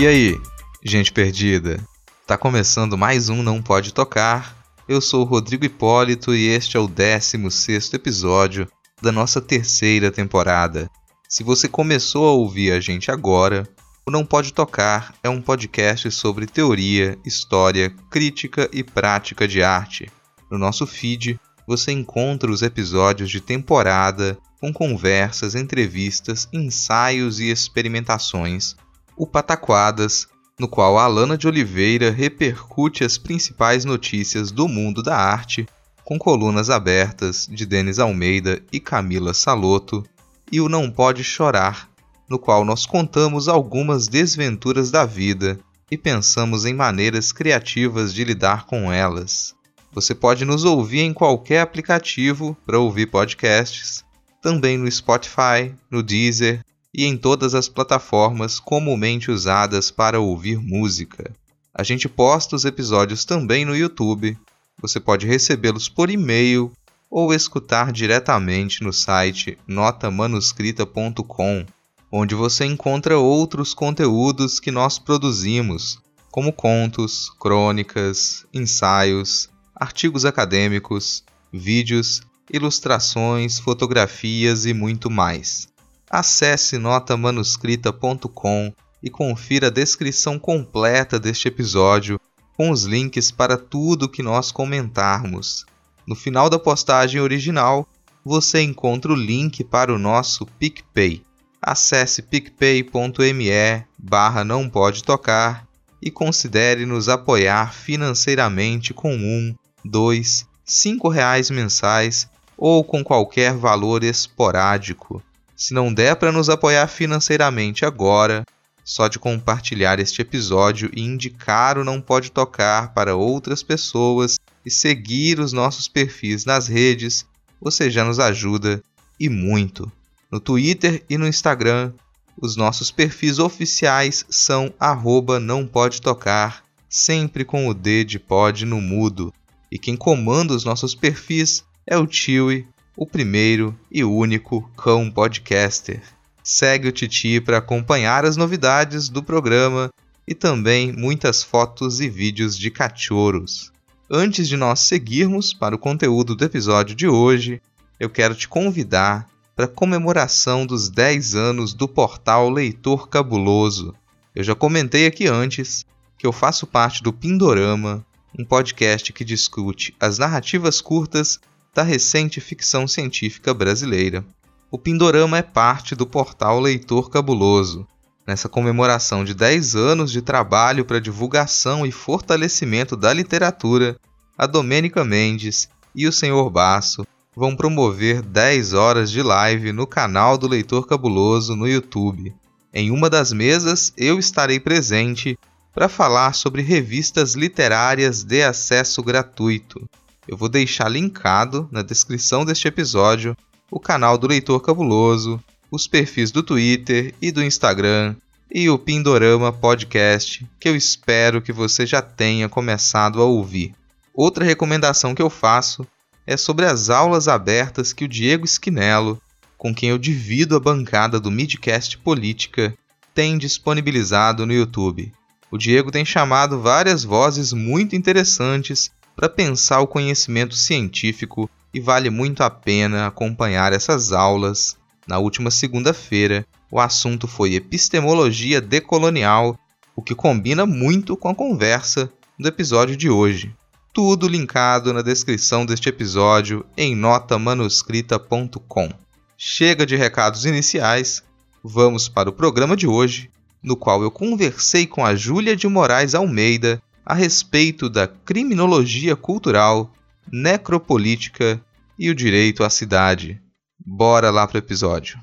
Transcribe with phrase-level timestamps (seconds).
[0.00, 0.40] E aí,
[0.82, 1.78] gente perdida?
[2.26, 4.56] Tá começando mais um Não Pode Tocar.
[4.88, 8.66] Eu sou o Rodrigo Hipólito e este é o 16 episódio
[9.02, 10.90] da nossa terceira temporada.
[11.28, 13.68] Se você começou a ouvir a gente agora,
[14.06, 20.10] o Não Pode Tocar é um podcast sobre teoria, história, crítica e prática de arte.
[20.50, 28.76] No nosso feed, você encontra os episódios de temporada com conversas, entrevistas, ensaios e experimentações
[29.16, 30.28] o Pataquadas,
[30.58, 35.66] no qual Alana de Oliveira repercute as principais notícias do mundo da arte,
[36.04, 40.04] com colunas abertas de Denis Almeida e Camila Saloto,
[40.52, 41.88] e o Não Pode Chorar,
[42.28, 45.58] no qual nós contamos algumas desventuras da vida
[45.90, 49.54] e pensamos em maneiras criativas de lidar com elas.
[49.92, 54.04] Você pode nos ouvir em qualquer aplicativo para ouvir podcasts,
[54.40, 61.32] também no Spotify, no Deezer, e em todas as plataformas comumente usadas para ouvir música.
[61.72, 64.36] A gente posta os episódios também no YouTube.
[64.82, 66.72] Você pode recebê-los por e-mail
[67.10, 71.64] ou escutar diretamente no site notamanuscrita.com,
[72.10, 75.98] onde você encontra outros conteúdos que nós produzimos,
[76.30, 85.68] como contos, crônicas, ensaios, artigos acadêmicos, vídeos, ilustrações, fotografias e muito mais.
[86.10, 92.18] Acesse notamanuscrita.com e confira a descrição completa deste episódio
[92.56, 95.64] com os links para tudo que nós comentarmos.
[96.04, 97.86] No final da postagem original,
[98.24, 101.24] você encontra o link para o nosso PicPay.
[101.62, 105.64] Acesse picpay.me barra não pode tocar
[106.02, 109.54] e considere nos apoiar financeiramente com um,
[109.84, 112.28] dois, cinco reais mensais
[112.58, 115.22] ou com qualquer valor esporádico.
[115.60, 118.46] Se não der para nos apoiar financeiramente agora,
[118.82, 124.70] só de compartilhar este episódio e indicar o Não Pode Tocar para outras pessoas e
[124.70, 127.26] seguir os nossos perfis nas redes,
[127.60, 128.82] você já nos ajuda
[129.20, 129.92] e muito.
[130.32, 131.92] No Twitter e no Instagram,
[132.40, 138.64] os nossos perfis oficiais são arroba não pode tocar, sempre com o D de pod
[138.64, 139.30] no mudo.
[139.70, 142.66] E quem comanda os nossos perfis é o Tiwi,
[142.96, 146.02] o primeiro e único cão podcaster.
[146.42, 149.90] Segue o Titi para acompanhar as novidades do programa
[150.26, 153.72] e também muitas fotos e vídeos de cachorros.
[154.10, 157.60] Antes de nós seguirmos para o conteúdo do episódio de hoje,
[157.98, 163.94] eu quero te convidar para a comemoração dos 10 anos do portal Leitor Cabuloso.
[164.34, 165.84] Eu já comentei aqui antes
[166.16, 168.04] que eu faço parte do Pindorama,
[168.38, 171.38] um podcast que discute as narrativas curtas
[171.74, 174.24] da recente ficção científica brasileira.
[174.70, 177.86] O Pindorama é parte do portal Leitor Cabuloso.
[178.26, 183.96] Nessa comemoração de 10 anos de trabalho para divulgação e fortalecimento da literatura,
[184.38, 190.38] a Domênica Mendes e o Senhor Basso vão promover 10 horas de live no canal
[190.38, 192.34] do Leitor Cabuloso no YouTube.
[192.72, 195.38] Em uma das mesas, eu estarei presente
[195.74, 199.88] para falar sobre revistas literárias de acesso gratuito.
[200.30, 203.36] Eu vou deixar linkado na descrição deste episódio
[203.68, 205.42] o canal do Leitor Cabuloso,
[205.72, 208.14] os perfis do Twitter e do Instagram
[208.48, 213.74] e o Pindorama Podcast, que eu espero que você já tenha começado a ouvir.
[214.14, 215.84] Outra recomendação que eu faço
[216.24, 219.20] é sobre as aulas abertas que o Diego Esquinelo,
[219.58, 222.72] com quem eu divido a bancada do Midcast Política,
[223.12, 225.12] tem disponibilizado no YouTube.
[225.50, 232.10] O Diego tem chamado várias vozes muito interessantes para pensar o conhecimento científico e vale
[232.10, 234.76] muito a pena acompanhar essas aulas.
[235.06, 239.58] Na última segunda-feira, o assunto foi epistemologia decolonial,
[239.96, 243.54] o que combina muito com a conversa do episódio de hoje.
[243.92, 248.88] Tudo linkado na descrição deste episódio em notamanuscrita.com.
[249.36, 251.24] Chega de recados iniciais,
[251.62, 253.30] vamos para o programa de hoje,
[253.62, 256.80] no qual eu conversei com a Júlia de Moraes Almeida
[257.10, 259.92] a respeito da criminologia cultural,
[260.30, 261.60] necropolítica
[261.98, 263.42] e o direito à cidade.
[263.84, 265.18] Bora lá pro episódio.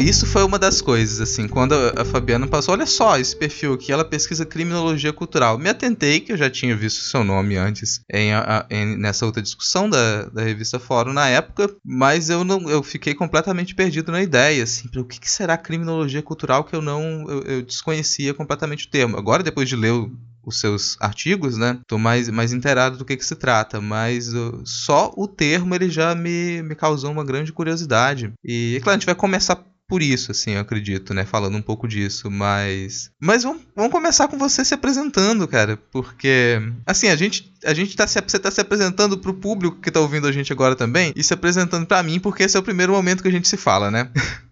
[0.00, 3.92] Isso foi uma das coisas, assim, quando a Fabiana passou, olha só esse perfil aqui,
[3.92, 5.58] ela pesquisa criminologia cultural.
[5.58, 8.30] Me atentei, que eu já tinha visto seu nome antes em,
[8.70, 13.14] em, nessa outra discussão da, da revista Fórum na época, mas eu não eu fiquei
[13.14, 17.42] completamente perdido na ideia, assim, o que, que será criminologia cultural que eu não eu,
[17.42, 19.16] eu desconhecia completamente o termo.
[19.16, 20.10] Agora, depois de ler o
[20.44, 21.78] os seus artigos, né?
[21.86, 25.90] Tô mais, mais inteirado do que, que se trata, mas uh, só o termo ele
[25.90, 28.32] já me, me causou uma grande curiosidade.
[28.44, 31.26] E, é claro, a gente vai começar por isso, assim, eu acredito, né?
[31.26, 33.10] Falando um pouco disso, mas.
[33.20, 35.76] Mas vamos, vamos começar com você se apresentando, cara.
[35.90, 39.90] Porque, assim, a gente, a gente tá se, você tá se apresentando pro público que
[39.90, 42.62] tá ouvindo a gente agora também, e se apresentando para mim, porque esse é o
[42.62, 44.08] primeiro momento que a gente se fala, né?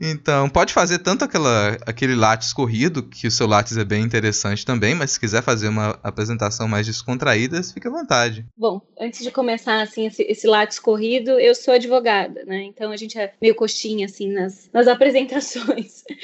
[0.00, 4.64] Então, pode fazer tanto aquela, aquele látis corrido, que o seu látis é bem interessante
[4.64, 8.44] também, mas se quiser fazer uma apresentação mais descontraída, fique à vontade.
[8.56, 10.46] Bom, antes de começar, assim, esse, esse
[10.80, 12.62] corrido, eu sou advogada, né?
[12.64, 16.04] Então a gente é meio coxinha, assim, nas, nas apresentações.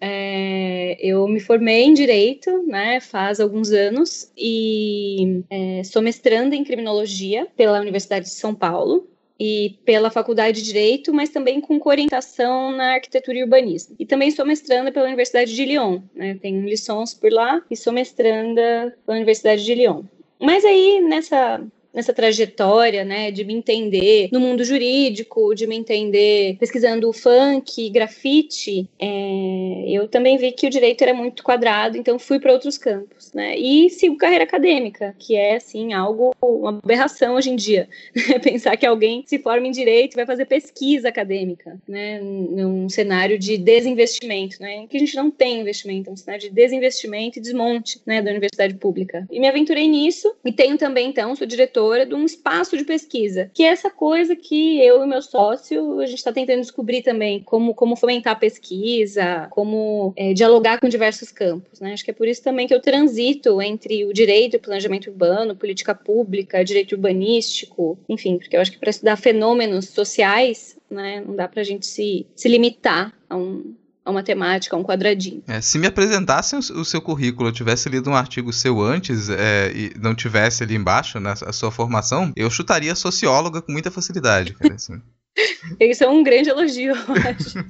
[0.00, 6.62] É, eu me formei em Direito, né, faz alguns anos, e é, sou mestranda em
[6.62, 9.08] Criminologia pela Universidade de São Paulo
[9.38, 13.94] e pela Faculdade de Direito, mas também com orientação na arquitetura e urbanismo.
[13.98, 16.36] E também sou mestranda pela Universidade de Lyon, né?
[16.40, 20.02] Tenho lições por lá e sou mestranda pela Universidade de Lyon.
[20.40, 21.60] Mas aí, nessa
[21.92, 28.88] nessa trajetória, né, de me entender no mundo jurídico, de me entender pesquisando funk, grafite,
[28.98, 33.32] é, eu também vi que o direito era muito quadrado, então fui para outros campos,
[33.32, 38.38] né, e sigo carreira acadêmica, que é, assim, algo, uma aberração hoje em dia, né,
[38.38, 43.38] pensar que alguém se forma em direito e vai fazer pesquisa acadêmica, né, num cenário
[43.38, 47.42] de desinvestimento, né, que a gente não tem investimento, é um cenário de desinvestimento e
[47.42, 49.26] desmonte, né, da universidade pública.
[49.30, 52.84] E me aventurei nisso, e tenho também, então, sou diretor diretora de um espaço de
[52.84, 57.02] pesquisa, que é essa coisa que eu e meu sócio, a gente está tentando descobrir
[57.02, 61.80] também como, como fomentar a pesquisa, como é, dialogar com diversos campos.
[61.80, 61.92] Né?
[61.92, 65.54] Acho que é por isso também que eu transito entre o direito o planejamento urbano,
[65.54, 71.36] política pública, direito urbanístico, enfim, porque eu acho que para estudar fenômenos sociais, né, não
[71.36, 73.74] dá para a gente se, se limitar a um,
[74.08, 75.42] a uma temática, a um quadradinho.
[75.46, 79.70] É, se me apresentassem o, seu currículo, eu tivesse lido um artigo seu antes é,
[79.74, 84.74] e não tivesse ali embaixo né, sua formação, eu chutaria socióloga com muita facilidade, cara,
[84.74, 85.00] assim.
[85.78, 87.64] Isso é um grande elogio, eu acho.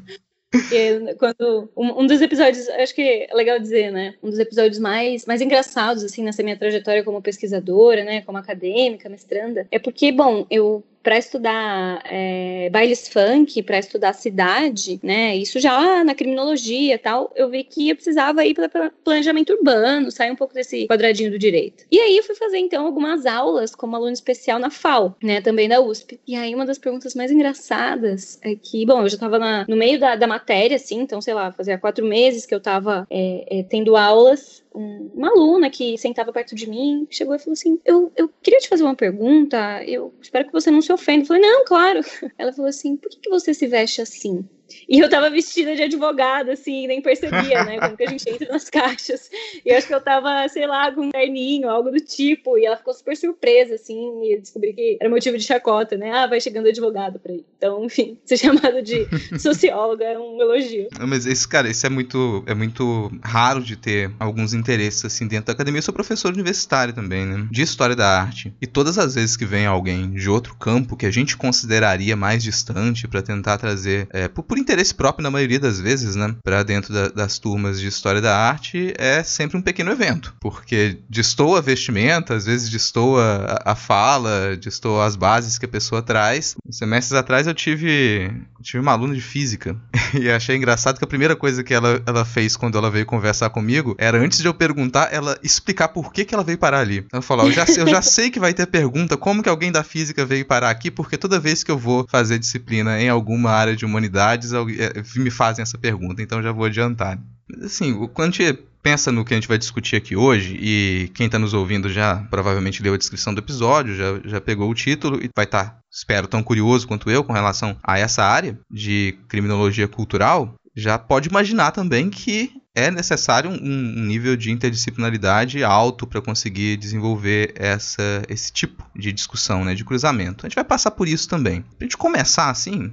[0.50, 4.14] Porque quando um, um, dos episódios, acho que é legal dizer, né?
[4.22, 8.22] Um dos episódios mais, mais engraçados, assim, nessa minha trajetória como pesquisadora, né?
[8.22, 15.00] Como acadêmica, mestranda, é porque, bom, eu para estudar é, bailes funk, para estudar cidade,
[15.02, 15.36] né?
[15.36, 20.30] Isso já na criminologia tal, eu vi que eu precisava ir para planejamento urbano, sair
[20.30, 21.84] um pouco desse quadradinho do direito.
[21.90, 25.40] E aí eu fui fazer então algumas aulas como aluno especial na FAO, né?
[25.40, 26.20] Também da USP.
[26.26, 29.98] E aí uma das perguntas mais engraçadas é que, bom, eu já estava no meio
[29.98, 33.62] da, da matéria, assim, então sei lá, fazia quatro meses que eu estava é, é,
[33.62, 38.12] tendo aulas um, uma aluna que sentava perto de mim chegou e falou assim: eu,
[38.16, 41.22] eu queria te fazer uma pergunta, eu espero que você não se ofenda.
[41.22, 42.00] Eu falei: Não, claro.
[42.38, 44.48] Ela falou assim: Por que, que você se veste assim?
[44.88, 47.78] E eu tava vestida de advogada, assim, nem percebia, né?
[47.78, 49.30] Como que a gente entra nas caixas.
[49.64, 52.58] E eu acho que eu tava, sei lá, com um terninho, algo do tipo.
[52.58, 56.10] E ela ficou super surpresa, assim, e eu descobri que era motivo de chacota, né?
[56.10, 57.44] Ah, vai chegando advogado pra aí.
[57.56, 59.06] Então, enfim, ser chamado de
[59.38, 60.88] socióloga é um elogio.
[61.00, 65.46] Mas esse, cara, isso é muito, é muito raro de ter alguns interesses, assim, dentro
[65.46, 65.78] da academia.
[65.78, 67.48] Eu sou professor universitário também, né?
[67.50, 68.54] De História da Arte.
[68.60, 72.42] E todas as vezes que vem alguém de outro campo que a gente consideraria mais
[72.42, 76.62] distante para tentar trazer, é, por, por interesse próprio na maioria das vezes, né, para
[76.62, 81.58] dentro da, das turmas de história da arte, é sempre um pequeno evento, porque destoa
[81.58, 86.56] a vestimenta, às vezes destoa a, a fala, destoa as bases que a pessoa traz.
[86.70, 88.30] Semestres atrás eu tive,
[88.62, 89.76] tive uma aluna de física
[90.14, 93.50] e achei engraçado que a primeira coisa que ela, ela fez quando ela veio conversar
[93.50, 97.06] comigo era antes de eu perguntar, ela explicar por que, que ela veio parar ali.
[97.12, 99.84] Ela falou: eu já, eu já sei que vai ter pergunta, como que alguém da
[99.84, 103.76] física veio parar aqui, porque toda vez que eu vou fazer disciplina em alguma área
[103.76, 107.18] de humanidades é, me fazem essa pergunta, então já vou adiantar.
[107.62, 111.26] Assim, quando a gente pensa no que a gente vai discutir aqui hoje, e quem
[111.26, 115.22] está nos ouvindo já provavelmente leu a descrição do episódio, já, já pegou o título
[115.22, 119.18] e vai estar, tá, espero, tão curioso quanto eu com relação a essa área de
[119.28, 126.06] criminologia cultural, já pode imaginar também que é necessário um, um nível de interdisciplinaridade alto
[126.06, 130.46] para conseguir desenvolver essa, esse tipo de discussão, né, de cruzamento.
[130.46, 131.62] A gente vai passar por isso também.
[131.62, 132.92] Para a gente começar assim,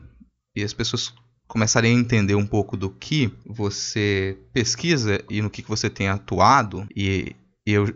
[0.55, 1.13] e as pessoas
[1.47, 6.87] começarem a entender um pouco do que você pesquisa e no que você tem atuado,
[6.95, 7.35] e,
[7.65, 7.93] e eu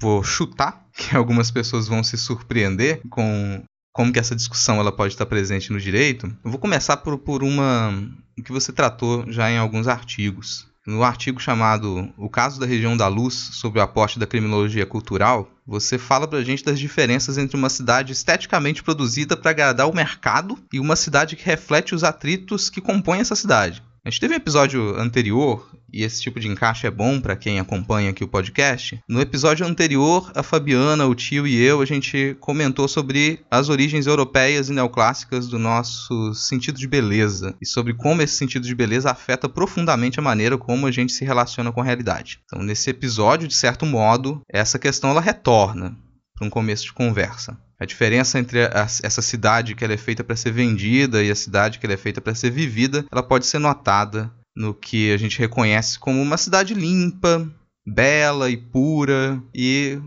[0.00, 5.14] vou chutar que algumas pessoas vão se surpreender com como que essa discussão ela pode
[5.14, 7.92] estar presente no direito, eu vou começar por, por uma
[8.44, 10.69] que você tratou já em alguns artigos.
[10.90, 15.48] No artigo chamado O Caso da Região da Luz sobre o aporte da criminologia cultural,
[15.64, 20.58] você fala pra gente das diferenças entre uma cidade esteticamente produzida para agradar o mercado
[20.72, 23.84] e uma cidade que reflete os atritos que compõem essa cidade.
[24.02, 27.60] A gente teve um episódio anterior, e esse tipo de encaixe é bom para quem
[27.60, 28.98] acompanha aqui o podcast.
[29.06, 34.06] No episódio anterior, a Fabiana, o tio e eu, a gente comentou sobre as origens
[34.06, 39.10] europeias e neoclássicas do nosso sentido de beleza e sobre como esse sentido de beleza
[39.10, 42.40] afeta profundamente a maneira como a gente se relaciona com a realidade.
[42.46, 45.94] Então, nesse episódio, de certo modo, essa questão ela retorna
[46.34, 47.58] para um começo de conversa.
[47.80, 51.34] A diferença entre a, essa cidade que ela é feita para ser vendida e a
[51.34, 55.16] cidade que ela é feita para ser vivida, ela pode ser notada no que a
[55.16, 57.50] gente reconhece como uma cidade limpa,
[57.86, 59.98] bela e pura e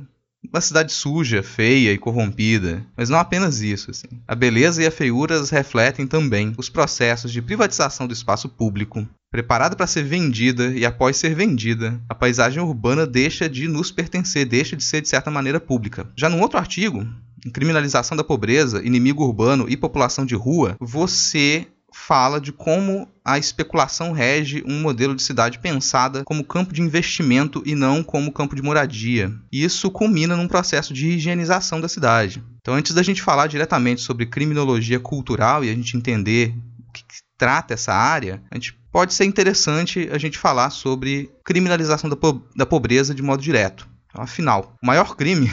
[0.52, 2.86] uma cidade suja, feia e corrompida.
[2.96, 3.92] Mas não apenas isso.
[3.92, 4.08] Assim.
[4.28, 9.08] A beleza e a feiura refletem também os processos de privatização do espaço público.
[9.32, 14.46] Preparada para ser vendida e após ser vendida, a paisagem urbana deixa de nos pertencer,
[14.46, 16.08] deixa de ser de certa maneira pública.
[16.16, 17.04] Já num outro artigo,
[17.52, 24.12] criminalização da pobreza, inimigo urbano e população de rua, você fala de como a especulação
[24.12, 28.62] rege um modelo de cidade pensada como campo de investimento e não como campo de
[28.62, 29.32] moradia.
[29.52, 32.44] Isso culmina num processo de higienização da cidade.
[32.60, 37.04] Então, antes da gente falar diretamente sobre criminologia cultural e a gente entender o que,
[37.04, 42.16] que trata essa área, a gente pode ser interessante a gente falar sobre criminalização da,
[42.16, 43.88] po da pobreza de modo direto.
[44.08, 45.52] Então, afinal, o maior crime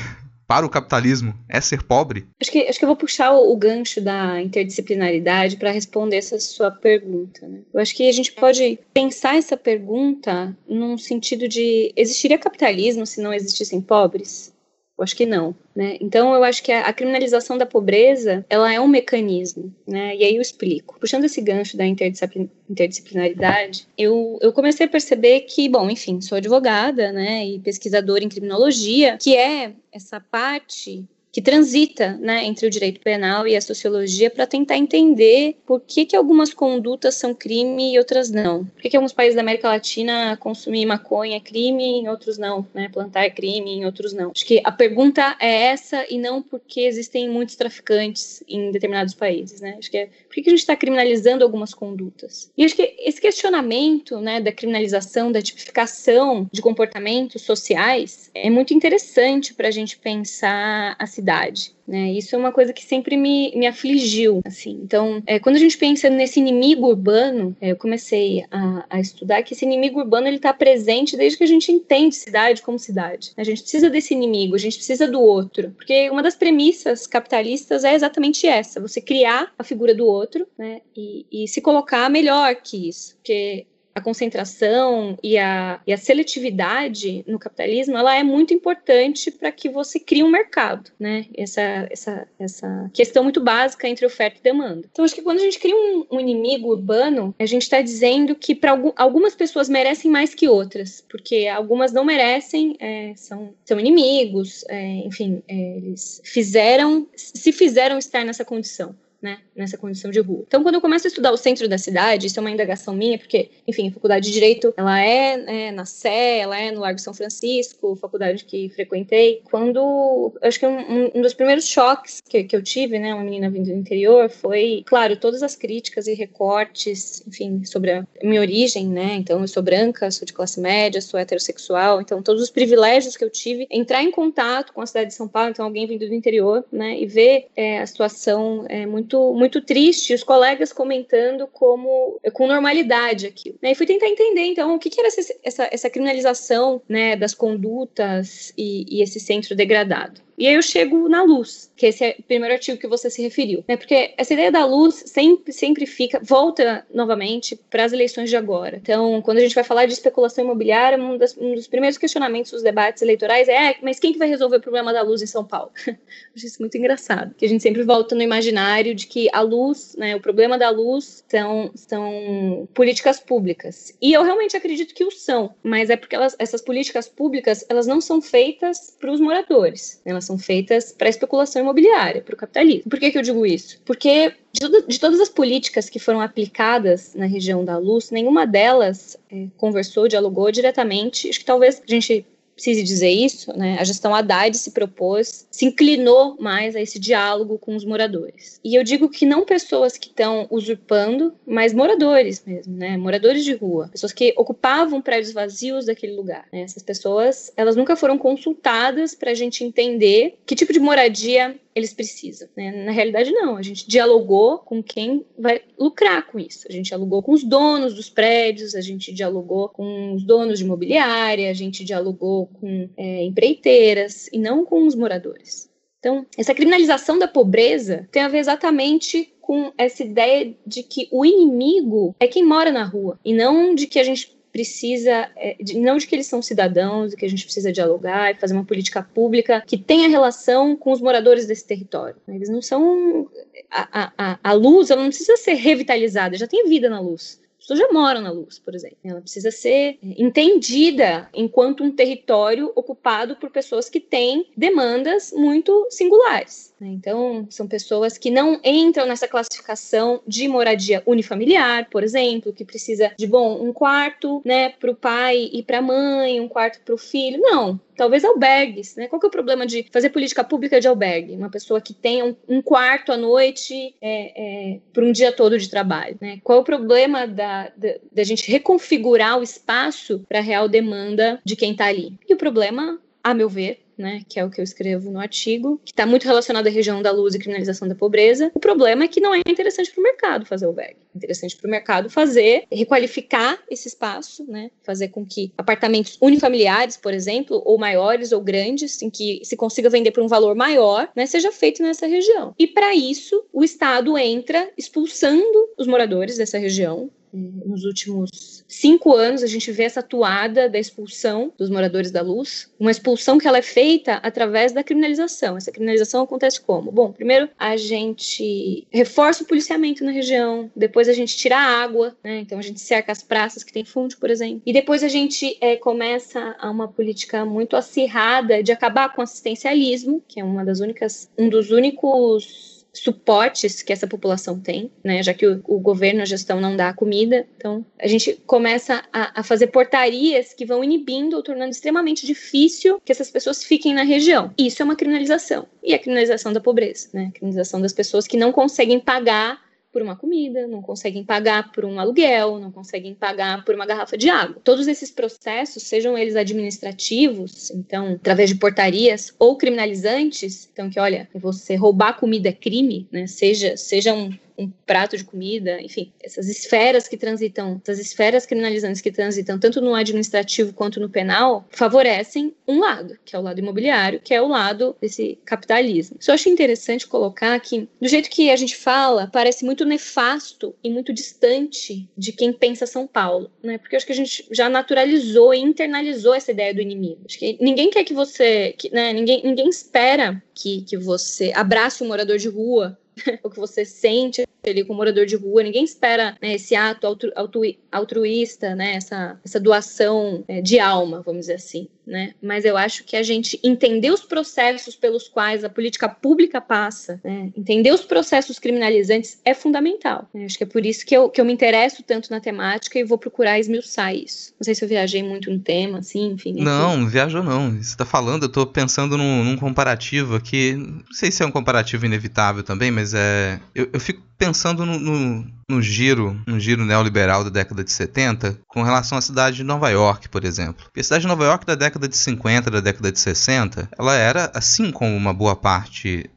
[0.51, 2.27] para o capitalismo é ser pobre?
[2.43, 6.41] Acho que, acho que eu vou puxar o, o gancho da interdisciplinaridade para responder essa
[6.41, 7.47] sua pergunta.
[7.47, 7.61] Né?
[7.73, 13.23] Eu acho que a gente pode pensar essa pergunta num sentido de: existiria capitalismo se
[13.23, 14.53] não existissem pobres?
[15.01, 15.97] Eu acho que não, né?
[15.99, 20.15] Então eu acho que a, a, criminalização da pobreza, ela é um mecanismo, né?
[20.15, 21.01] E aí eu explico.
[21.01, 27.13] Puxando esse gancho da interdisciplinaridade, eu, eu comecei a perceber que, bom, enfim, sou advogada,
[27.13, 27.47] né?
[27.47, 33.47] E pesquisadora em criminologia, que é essa parte que transita né, entre o direito penal
[33.47, 38.31] e a sociologia para tentar entender por que, que algumas condutas são crime e outras
[38.31, 38.65] não.
[38.65, 42.67] Por que, que alguns países da América Latina consumir maconha é crime e outros não,
[42.75, 42.89] né?
[42.89, 44.33] Plantar é crime e outros não.
[44.35, 49.61] Acho que a pergunta é essa e não porque existem muitos traficantes em determinados países,
[49.61, 49.77] né?
[49.79, 52.51] Acho que é por que, que a gente está criminalizando algumas condutas?
[52.57, 58.73] E acho que esse questionamento né, da criminalização, da tipificação de comportamentos sociais é muito
[58.73, 61.73] interessante para a gente pensar a cidade.
[61.87, 62.13] Né?
[62.13, 64.81] Isso é uma coisa que sempre me, me afligiu, assim.
[64.83, 69.43] Então, é, quando a gente pensa nesse inimigo urbano, é, eu comecei a, a, estudar
[69.43, 73.33] que esse inimigo urbano ele está presente desde que a gente entende cidade como cidade.
[73.37, 77.83] A gente precisa desse inimigo, a gente precisa do outro, porque uma das premissas capitalistas
[77.83, 80.81] é exatamente essa: você criar a figura do outro, né?
[80.97, 87.25] E, e se colocar melhor que isso, porque a concentração e a, e a seletividade
[87.27, 91.27] no capitalismo, ela é muito importante para que você crie um mercado, né?
[91.37, 94.89] Essa, essa, essa questão muito básica entre oferta e demanda.
[94.91, 98.35] Então, acho que quando a gente cria um, um inimigo urbano, a gente está dizendo
[98.35, 103.55] que para algum, algumas pessoas merecem mais que outras, porque algumas não merecem, é, são,
[103.65, 110.11] são inimigos, é, enfim, é, eles fizeram, se fizeram estar nessa condição né, nessa condição
[110.11, 110.45] de rua.
[110.47, 113.19] Então, quando eu começo a estudar o centro da cidade, isso é uma indagação minha,
[113.19, 116.99] porque, enfim, a faculdade de Direito, ela é, é na Sé, ela é no Largo
[116.99, 119.43] São Francisco, faculdade que frequentei.
[119.45, 123.51] Quando, acho que um, um dos primeiros choques que, que eu tive, né, uma menina
[123.51, 128.89] vindo do interior, foi, claro, todas as críticas e recortes, enfim, sobre a minha origem,
[128.89, 133.17] né, então eu sou branca, sou de classe média, sou heterossexual, então todos os privilégios
[133.17, 136.09] que eu tive, entrar em contato com a cidade de São Paulo, então alguém vindo
[136.09, 140.73] do interior, né, e ver é, a situação é, muito muito, muito triste, os colegas
[140.73, 143.59] comentando como com normalidade aquilo.
[143.61, 143.73] Né?
[143.73, 147.35] E fui tentar entender, então, o que, que era essa, essa, essa criminalização né, das
[147.35, 150.21] condutas e, e esse centro degradado.
[150.41, 153.21] E aí eu chego na luz, que esse é o primeiro artigo que você se
[153.21, 153.77] referiu, né?
[153.77, 158.79] Porque essa ideia da luz sempre, sempre fica, volta novamente para as eleições de agora.
[158.79, 162.53] Então, quando a gente vai falar de especulação imobiliária, um, das, um dos primeiros questionamentos
[162.53, 165.27] dos debates eleitorais é, é, mas quem que vai resolver o problema da luz em
[165.27, 165.73] São Paulo?
[166.35, 169.95] acho isso muito engraçado, que a gente sempre volta no imaginário de que a luz,
[169.99, 173.95] né, o problema da luz são, são políticas públicas.
[174.01, 177.87] E eu realmente acredito que o são, mas é porque elas, essas políticas públicas, elas
[177.87, 182.89] não são feitas para os moradores, elas são feitas para especulação imobiliária, para o capitalismo.
[182.89, 183.81] Por que, que eu digo isso?
[183.85, 189.17] Porque de, de, todas as políticas que foram aplicadas na região da luz, nenhuma delas
[189.31, 191.29] é, conversou, dialogou diretamente.
[191.29, 192.25] Acho que talvez a gente
[192.61, 197.59] precise dizer isso, né, a gestão Haddad se propôs, se inclinou mais a esse diálogo
[197.59, 198.61] com os moradores.
[198.63, 203.55] E eu digo que não pessoas que estão usurpando, mas moradores mesmo, né, moradores de
[203.55, 206.47] rua, pessoas que ocupavam prédios vazios daquele lugar.
[206.53, 211.57] Né, essas pessoas, elas nunca foram consultadas para a gente entender que tipo de moradia
[211.81, 212.49] eles precisam.
[212.57, 212.85] Né?
[212.85, 213.57] Na realidade, não.
[213.57, 216.67] A gente dialogou com quem vai lucrar com isso.
[216.69, 220.65] A gente dialogou com os donos dos prédios, a gente dialogou com os donos de
[220.65, 225.69] imobiliária, a gente dialogou com é, empreiteiras e não com os moradores.
[225.99, 231.27] Então, essa criminalização da pobreza tem a ver exatamente com essa ideia de que o
[231.27, 235.97] inimigo é quem mora na rua e não de que a gente precisa, é, não
[235.97, 239.63] de que eles são cidadãos, que a gente precisa dialogar e fazer uma política pública
[239.67, 242.17] que tenha relação com os moradores desse território.
[242.29, 243.29] Eles não são.
[243.71, 247.79] A, a, a luz ela não precisa ser revitalizada, já tem vida na luz pessoas
[247.79, 248.97] já moram na luz, por exemplo.
[249.05, 256.75] Ela precisa ser entendida enquanto um território ocupado por pessoas que têm demandas muito singulares.
[256.81, 256.89] Né?
[256.89, 263.13] Então, são pessoas que não entram nessa classificação de moradia unifamiliar, por exemplo, que precisa
[263.17, 266.95] de, bom, um quarto né, para o pai e para a mãe, um quarto para
[266.95, 267.41] o filho.
[267.41, 269.09] Não, talvez albergues, né?
[269.09, 271.37] Qual que é o problema de fazer política pública de albergue?
[271.37, 275.59] Uma pessoa que tenha um, um quarto à noite é, é, para um dia todo
[275.59, 276.41] de trabalho, né?
[276.43, 281.43] Qual é o problema da, da, da gente reconfigurar o espaço para a real demanda
[281.45, 282.15] de quem está ali?
[282.27, 285.81] E o problema, a meu ver, né, que é o que eu escrevo no artigo,
[285.85, 288.51] que está muito relacionado à região da luz e criminalização da pobreza.
[288.55, 290.97] O problema é que não é interessante para o mercado fazer o VEG.
[291.15, 296.97] É interessante para o mercado fazer, requalificar esse espaço, né, fazer com que apartamentos unifamiliares,
[296.97, 301.09] por exemplo, ou maiores ou grandes, em que se consiga vender por um valor maior,
[301.15, 302.55] né, seja feito nessa região.
[302.59, 309.43] E para isso, o Estado entra expulsando os moradores dessa região, nos últimos cinco anos,
[309.43, 313.59] a gente vê essa atuada da expulsão dos moradores da luz, uma expulsão que ela
[313.59, 315.57] é feita através da criminalização.
[315.57, 316.93] Essa criminalização acontece como?
[316.93, 322.17] Bom, primeiro a gente reforça o policiamento na região, depois a gente tira a água,
[322.23, 322.39] né?
[322.39, 325.57] então a gente cerca as praças que tem fundo, por exemplo, e depois a gente
[325.61, 330.65] é, começa a uma política muito acirrada de acabar com o assistencialismo, que é uma
[330.65, 335.23] das únicas, um dos únicos suportes que essa população tem, né?
[335.23, 339.41] Já que o, o governo, a gestão não dá comida, então a gente começa a,
[339.41, 344.03] a, fazer portarias que vão inibindo ou tornando extremamente difícil que essas pessoas fiquem na
[344.03, 344.53] região.
[344.59, 347.27] Isso é uma criminalização e a criminalização da pobreza, né?
[347.29, 351.85] A criminalização das pessoas que não conseguem pagar por uma comida, não conseguem pagar por
[351.85, 354.61] um aluguel, não conseguem pagar por uma garrafa de água.
[354.63, 361.29] Todos esses processos, sejam eles administrativos, então através de portarias ou criminalizantes, então que olha,
[361.35, 363.27] você roubar comida é crime, né?
[363.27, 369.01] Seja seja um um prato de comida, enfim, essas esferas que transitam, essas esferas criminalizantes
[369.01, 373.59] que transitam tanto no administrativo quanto no penal, favorecem um lado, que é o lado
[373.59, 376.19] imobiliário, que é o lado desse capitalismo.
[376.27, 380.91] Eu acho interessante colocar que, do jeito que a gente fala, parece muito nefasto e
[380.91, 383.79] muito distante de quem pensa São Paulo, né?
[383.79, 387.23] Porque eu acho que a gente já naturalizou e internalizou essa ideia do inimigo.
[387.27, 392.03] Acho que ninguém quer que você, que, né, ninguém, ninguém espera que, que você abrace
[392.03, 392.99] um morador de rua
[393.43, 395.63] o que você sente ali com o morador de rua.
[395.63, 401.23] Ninguém espera né, esse ato altru, altru, altruísta, né, essa, essa doação é, de alma,
[401.23, 402.35] vamos dizer assim né?
[402.43, 407.21] Mas eu acho que a gente entender os processos pelos quais a política pública passa,
[407.23, 407.53] né?
[407.57, 410.29] entender os processos criminalizantes é fundamental.
[410.35, 410.45] Né?
[410.45, 413.05] Acho que é por isso que eu, que eu me interesso tanto na temática e
[413.05, 414.53] vou procurar esmiuçar isso.
[414.59, 416.55] Não sei se eu viajei muito no tema, assim, enfim.
[416.55, 417.71] Não, não viajou não.
[417.71, 420.75] Você está falando, eu estou pensando num, num, comparativo aqui.
[420.75, 423.61] Não sei se é um comparativo inevitável também, mas é.
[423.73, 428.59] Eu, eu fico pensando no, no, no, giro, no giro neoliberal da década de 70,
[428.67, 430.85] com relação à cidade de Nova York, por exemplo.
[430.85, 434.15] Porque a cidade de Nova York da década de 50, da década de 60, ela
[434.15, 436.31] era, assim como uma boa parte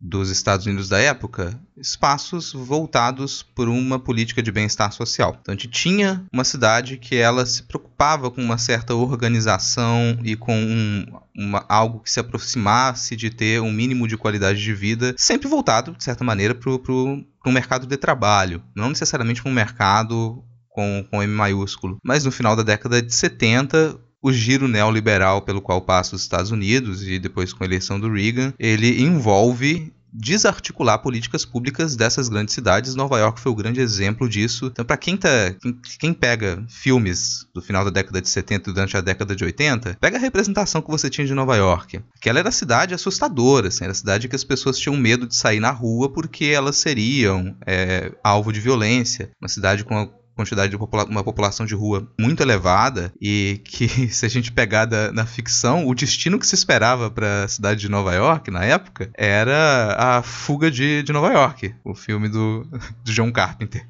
[0.00, 5.36] dos Estados Unidos da época, espaços voltados por uma política de bem-estar social.
[5.40, 10.36] Então a gente tinha uma cidade que ela se preocupava com uma certa organização e
[10.36, 11.04] com um,
[11.36, 15.92] uma, algo que se aproximasse de ter um mínimo de qualidade de vida, sempre voltado,
[15.92, 21.22] de certa maneira, para o mercado de trabalho, não necessariamente para um mercado com, com
[21.22, 21.98] M maiúsculo.
[22.04, 26.50] Mas no final da década de 70, o giro neoliberal pelo qual passa os Estados
[26.50, 32.54] Unidos e depois com a eleição do Reagan, ele envolve desarticular políticas públicas dessas grandes
[32.54, 32.94] cidades.
[32.94, 34.66] Nova York foi o grande exemplo disso.
[34.66, 35.28] Então, para quem, tá,
[35.60, 39.44] quem, quem, pega filmes do final da década de 70 e durante a década de
[39.44, 42.00] 80, pega a representação que você tinha de Nova York.
[42.20, 45.60] Que ela era cidade assustadora, assim, era cidade que as pessoas tinham medo de sair
[45.60, 49.30] na rua porque elas seriam é, alvo de violência.
[49.40, 54.24] Uma cidade com quantidade de popula uma população de rua muito elevada e que se
[54.24, 57.88] a gente pegar da, na ficção, o destino que se esperava para a cidade de
[57.88, 62.66] Nova York na época era a fuga de, de Nova York, o filme do,
[63.04, 63.86] do John Carpenter.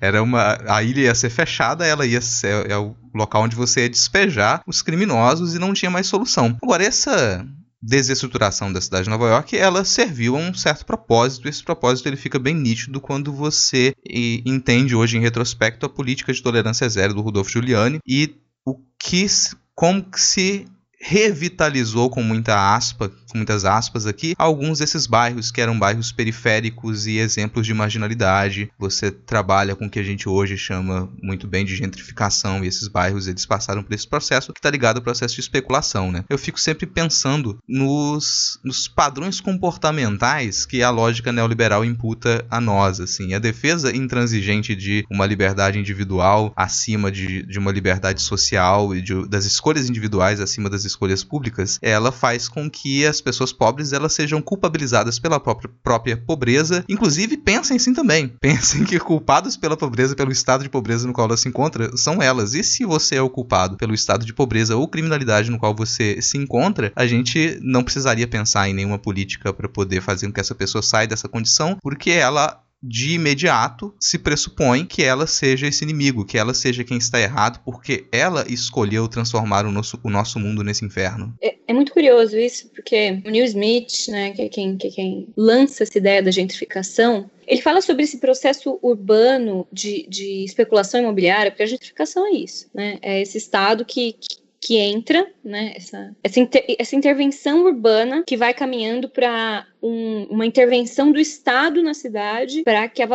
[0.00, 3.82] Era uma a ilha ia ser fechada, ela ia ser é o local onde você
[3.82, 6.56] ia despejar os criminosos e não tinha mais solução.
[6.62, 7.46] Agora essa
[7.82, 11.48] desestruturação da cidade de Nova York, ela serviu a um certo propósito.
[11.48, 13.94] Esse propósito ele fica bem nítido quando você
[14.44, 19.26] entende hoje em retrospecto a política de tolerância zero do Rudolf Giuliani e o que
[19.74, 20.66] como que se
[21.00, 27.06] revitalizou com muita aspa, com muitas aspas aqui, alguns desses bairros que eram bairros periféricos
[27.06, 28.70] e exemplos de marginalidade.
[28.78, 32.86] Você trabalha com o que a gente hoje chama muito bem de gentrificação e esses
[32.86, 36.24] bairros eles passaram por esse processo que está ligado ao processo de especulação, né?
[36.28, 43.00] Eu fico sempre pensando nos, nos padrões comportamentais que a lógica neoliberal imputa a nós,
[43.00, 43.32] assim.
[43.32, 49.26] A defesa intransigente de uma liberdade individual acima de, de uma liberdade social e de,
[49.28, 54.12] das escolhas individuais acima das escolhas públicas, ela faz com que as pessoas pobres elas
[54.12, 56.84] sejam culpabilizadas pela própria, própria pobreza.
[56.88, 58.28] Inclusive, pensem sim também.
[58.40, 62.22] Pensem que culpados pela pobreza, pelo estado de pobreza no qual ela se encontra, são
[62.22, 62.54] elas.
[62.54, 66.20] E se você é o culpado pelo estado de pobreza ou criminalidade no qual você
[66.20, 70.40] se encontra, a gente não precisaria pensar em nenhuma política para poder fazer com que
[70.40, 75.84] essa pessoa saia dessa condição, porque ela de imediato se pressupõe que ela seja esse
[75.84, 80.38] inimigo, que ela seja quem está errado, porque ela escolheu transformar o nosso, o nosso
[80.38, 81.34] mundo nesse inferno.
[81.42, 84.90] É, é muito curioso isso, porque o Neil Smith, né, que é quem, que é
[84.90, 91.00] quem lança essa ideia da gentrificação, ele fala sobre esse processo urbano de, de especulação
[91.00, 92.98] imobiliária, porque a gentrificação é isso, né?
[93.02, 98.36] É esse estado que, que que entra, né, essa, essa, inter, essa intervenção urbana que
[98.36, 103.08] vai caminhando para um, uma intervenção do Estado na cidade para que a,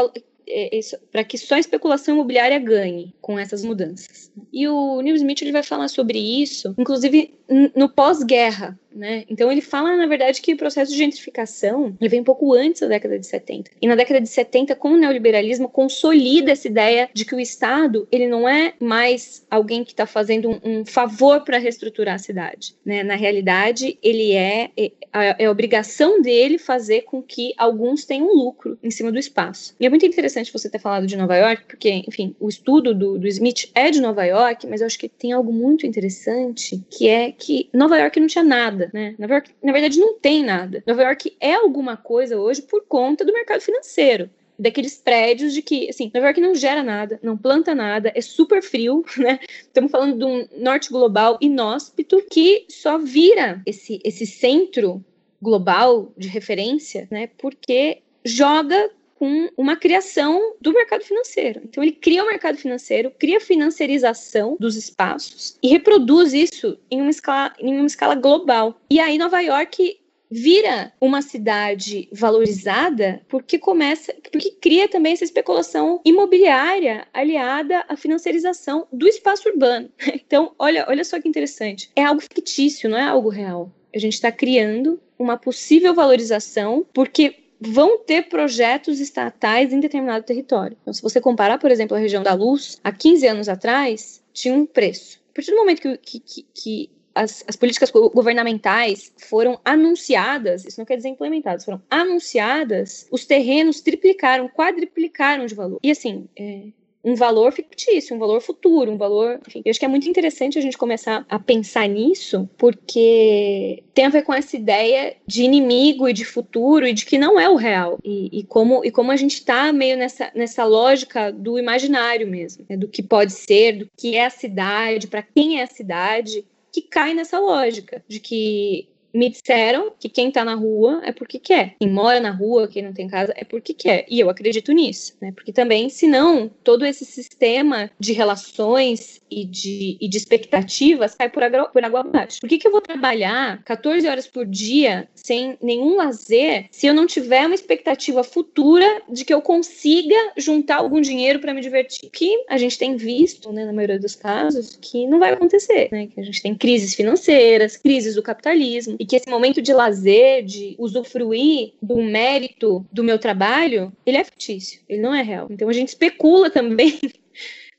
[0.48, 0.80] é,
[1.12, 4.32] para que só a especulação imobiliária ganhe com essas mudanças.
[4.52, 7.34] E o Neil Smith ele vai falar sobre isso, inclusive
[7.76, 9.26] no pós-guerra, né?
[9.30, 12.88] Então ele fala, na verdade, que o processo de gentrificação vem um pouco antes da
[12.88, 13.72] década de 70.
[13.82, 18.08] E na década de 70, com o neoliberalismo, consolida essa ideia de que o Estado
[18.12, 22.76] ele não é mais alguém que está fazendo um, um favor para reestruturar a cidade.
[22.86, 23.04] Né?
[23.04, 24.92] Na realidade, ele é, é,
[25.40, 29.76] é obrigação dele fazer com que alguns tenham lucro em cima do espaço.
[29.80, 33.18] E é muito interessante você ter falado de Nova York, porque, enfim, o estudo do,
[33.18, 37.08] do Smith é de Nova York, mas eu acho que tem algo muito interessante que
[37.08, 39.16] é que Nova York não tinha nada, né?
[39.18, 40.84] Nova York, na verdade, não tem nada.
[40.86, 45.90] Nova York é alguma coisa hoje por conta do mercado financeiro daqueles prédios de que,
[45.90, 49.40] assim, Nova York não gera nada, não planta nada, é super frio, né?
[49.60, 55.04] Estamos falando de um norte global inóspito que só vira esse, esse centro
[55.42, 57.30] global de referência, né?
[57.38, 58.90] Porque joga
[59.26, 61.62] com uma criação do mercado financeiro.
[61.64, 67.02] Então ele cria o mercado financeiro, cria a financiarização dos espaços e reproduz isso em
[67.02, 68.80] uma escala, em uma escala global.
[68.88, 76.02] E aí Nova York vira uma cidade valorizada porque começa, porque cria também essa especulação
[76.06, 79.90] imobiliária aliada à financiarização do espaço urbano.
[80.28, 81.90] Então, olha, olha só que interessante.
[81.96, 83.72] É algo fictício, não é algo real.
[83.94, 90.78] A gente está criando uma possível valorização porque vão ter projetos estatais em determinado território.
[90.82, 94.54] Então, se você comparar, por exemplo, a região da Luz, há 15 anos atrás, tinha
[94.54, 95.20] um preço.
[95.32, 100.80] A partir do momento que, que, que, que as, as, políticas governamentais foram anunciadas, isso
[100.80, 105.80] não quer dizer implementadas, foram anunciadas, os terrenos triplicaram, quadriplicaram de valor.
[105.82, 106.68] E assim, é,
[107.06, 109.40] um valor fictício, um valor futuro, um valor.
[109.48, 114.08] Enfim, eu acho que é muito interessante a gente começar a pensar nisso, porque tem
[114.08, 117.48] a ver com essa ideia de inimigo e de futuro e de que não é
[117.48, 118.00] o real.
[118.04, 122.66] E, e como, e como a gente está meio nessa, nessa lógica do imaginário mesmo,
[122.68, 122.76] né?
[122.76, 126.82] do que pode ser, do que é a cidade, para quem é a cidade, que
[126.82, 131.76] cai nessa lógica de que me disseram que quem tá na rua é porque quer.
[131.80, 134.06] Quem mora na rua, quem não tem casa, é porque quer.
[134.10, 135.32] E eu acredito nisso, né?
[135.32, 141.44] Porque também, senão, todo esse sistema de relações e de, e de expectativas cai por,
[141.44, 142.40] água, por água abaixo.
[142.42, 146.94] Por que, que eu vou trabalhar 14 horas por dia sem nenhum lazer se eu
[146.94, 152.10] não tiver uma expectativa futura de que eu consiga juntar algum dinheiro para me divertir?
[152.12, 156.08] Que a gente tem visto, né, na maioria dos casos, que não vai acontecer, né?
[156.08, 160.44] Que a gente tem crises financeiras, crises do capitalismo e que esse momento de lazer,
[160.44, 165.46] de usufruir do mérito do meu trabalho, ele é fictício, ele não é real.
[165.52, 167.00] Então a gente especula também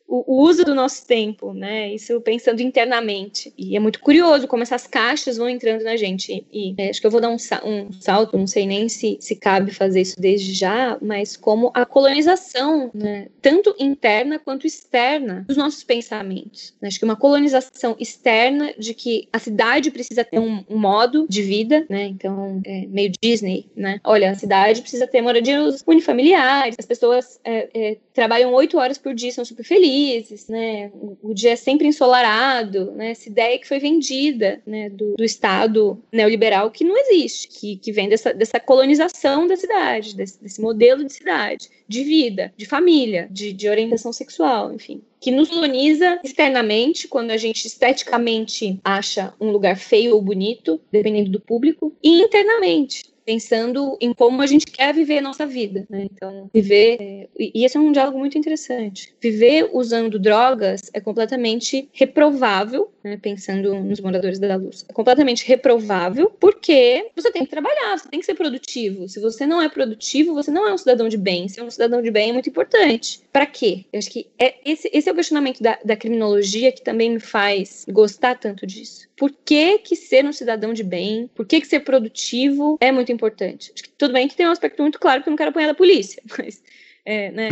[0.08, 1.92] o, uso do nosso tempo, né?
[1.92, 3.52] Isso pensando internamente.
[3.58, 6.46] E é muito curioso como essas caixas vão entrando na gente.
[6.52, 9.34] E é, acho que eu vou dar um, um, salto, não sei nem se, se
[9.34, 13.28] cabe fazer isso desde já, mas como a colonização, né?
[13.42, 16.74] Tanto interna quanto externa dos nossos pensamentos.
[16.80, 16.88] Né?
[16.88, 21.42] Acho que uma colonização externa de que a cidade precisa ter um, um modo de
[21.42, 22.06] vida, né?
[22.06, 24.00] Então, é meio Disney, né?
[24.04, 29.14] Olha, a cidade precisa ter moradias unifamiliares, as pessoas é, é, trabalham oito horas por
[29.14, 30.90] dia, são super felizes felizes, né?
[31.22, 33.10] O, dia é sempre ensolarado, né?
[33.10, 34.90] Essa ideia que foi vendida, né?
[34.90, 40.14] Do, do Estado neoliberal que não existe, que, que vem dessa, dessa colonização da cidade,
[40.14, 45.30] desse, desse modelo de cidade, de vida, de família, de, de orientação sexual, enfim que
[45.30, 51.40] nos coloniza externamente, quando a gente esteticamente acha um lugar feio ou bonito, dependendo do
[51.40, 55.84] público, e internamente, pensando em como a gente quer viver a nossa vida.
[55.90, 56.06] Né?
[56.10, 56.96] Então, viver.
[57.00, 59.12] É, e esse é um diálogo muito interessante.
[59.20, 63.18] Viver usando drogas é completamente reprovável, né?
[63.20, 64.84] pensando nos moradores da luz.
[64.88, 69.08] É completamente reprovável porque você tem que trabalhar, você tem que ser produtivo.
[69.08, 71.48] Se você não é produtivo, você não é um cidadão de bem.
[71.48, 73.20] Ser um cidadão de bem é muito importante.
[73.32, 73.84] Para quê?
[73.92, 77.20] Eu acho que é esse, esse é o questionamento da, da criminologia que também me
[77.20, 81.66] faz gostar tanto disso por que, que ser um cidadão de bem, por que, que
[81.66, 83.15] ser produtivo é muito importante.
[83.24, 85.68] Acho que tudo bem que tem um aspecto muito claro que eu não quero apanhar
[85.68, 86.62] da polícia, mas.
[87.08, 87.48] É, né?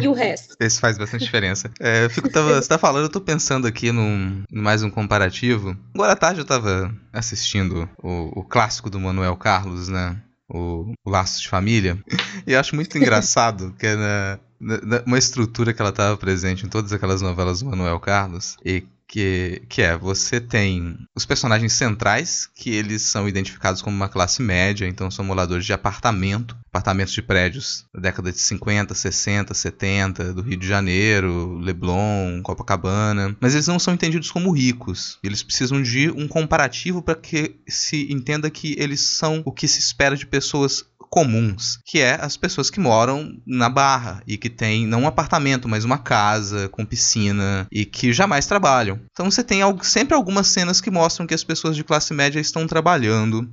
[0.00, 0.54] E o resto?
[0.62, 1.72] Isso faz bastante diferença.
[1.80, 5.76] É, eu fico, tava, você tá falando, eu tô pensando aqui num mais um comparativo.
[5.92, 10.16] Agora à tarde eu tava assistindo o, o clássico do Manuel Carlos, né?
[10.48, 11.98] O, o Laços de Família.
[12.46, 16.68] E acho muito engraçado que é na, na, uma estrutura que ela tava presente em
[16.68, 22.48] todas aquelas novelas do Manuel Carlos e que, que é, você tem os personagens centrais,
[22.54, 27.20] que eles são identificados como uma classe média, então são moradores de apartamento, apartamentos de
[27.20, 33.66] prédios da década de 50, 60, 70, do Rio de Janeiro, Leblon, Copacabana, mas eles
[33.66, 35.18] não são entendidos como ricos.
[35.22, 39.78] Eles precisam de um comparativo para que se entenda que eles são o que se
[39.78, 44.86] espera de pessoas comuns, que é as pessoas que moram na Barra e que têm
[44.86, 48.98] não um apartamento, mas uma casa com piscina e que jamais trabalham.
[49.10, 52.66] Então você tem sempre algumas cenas que mostram que as pessoas de classe média estão
[52.66, 53.46] trabalhando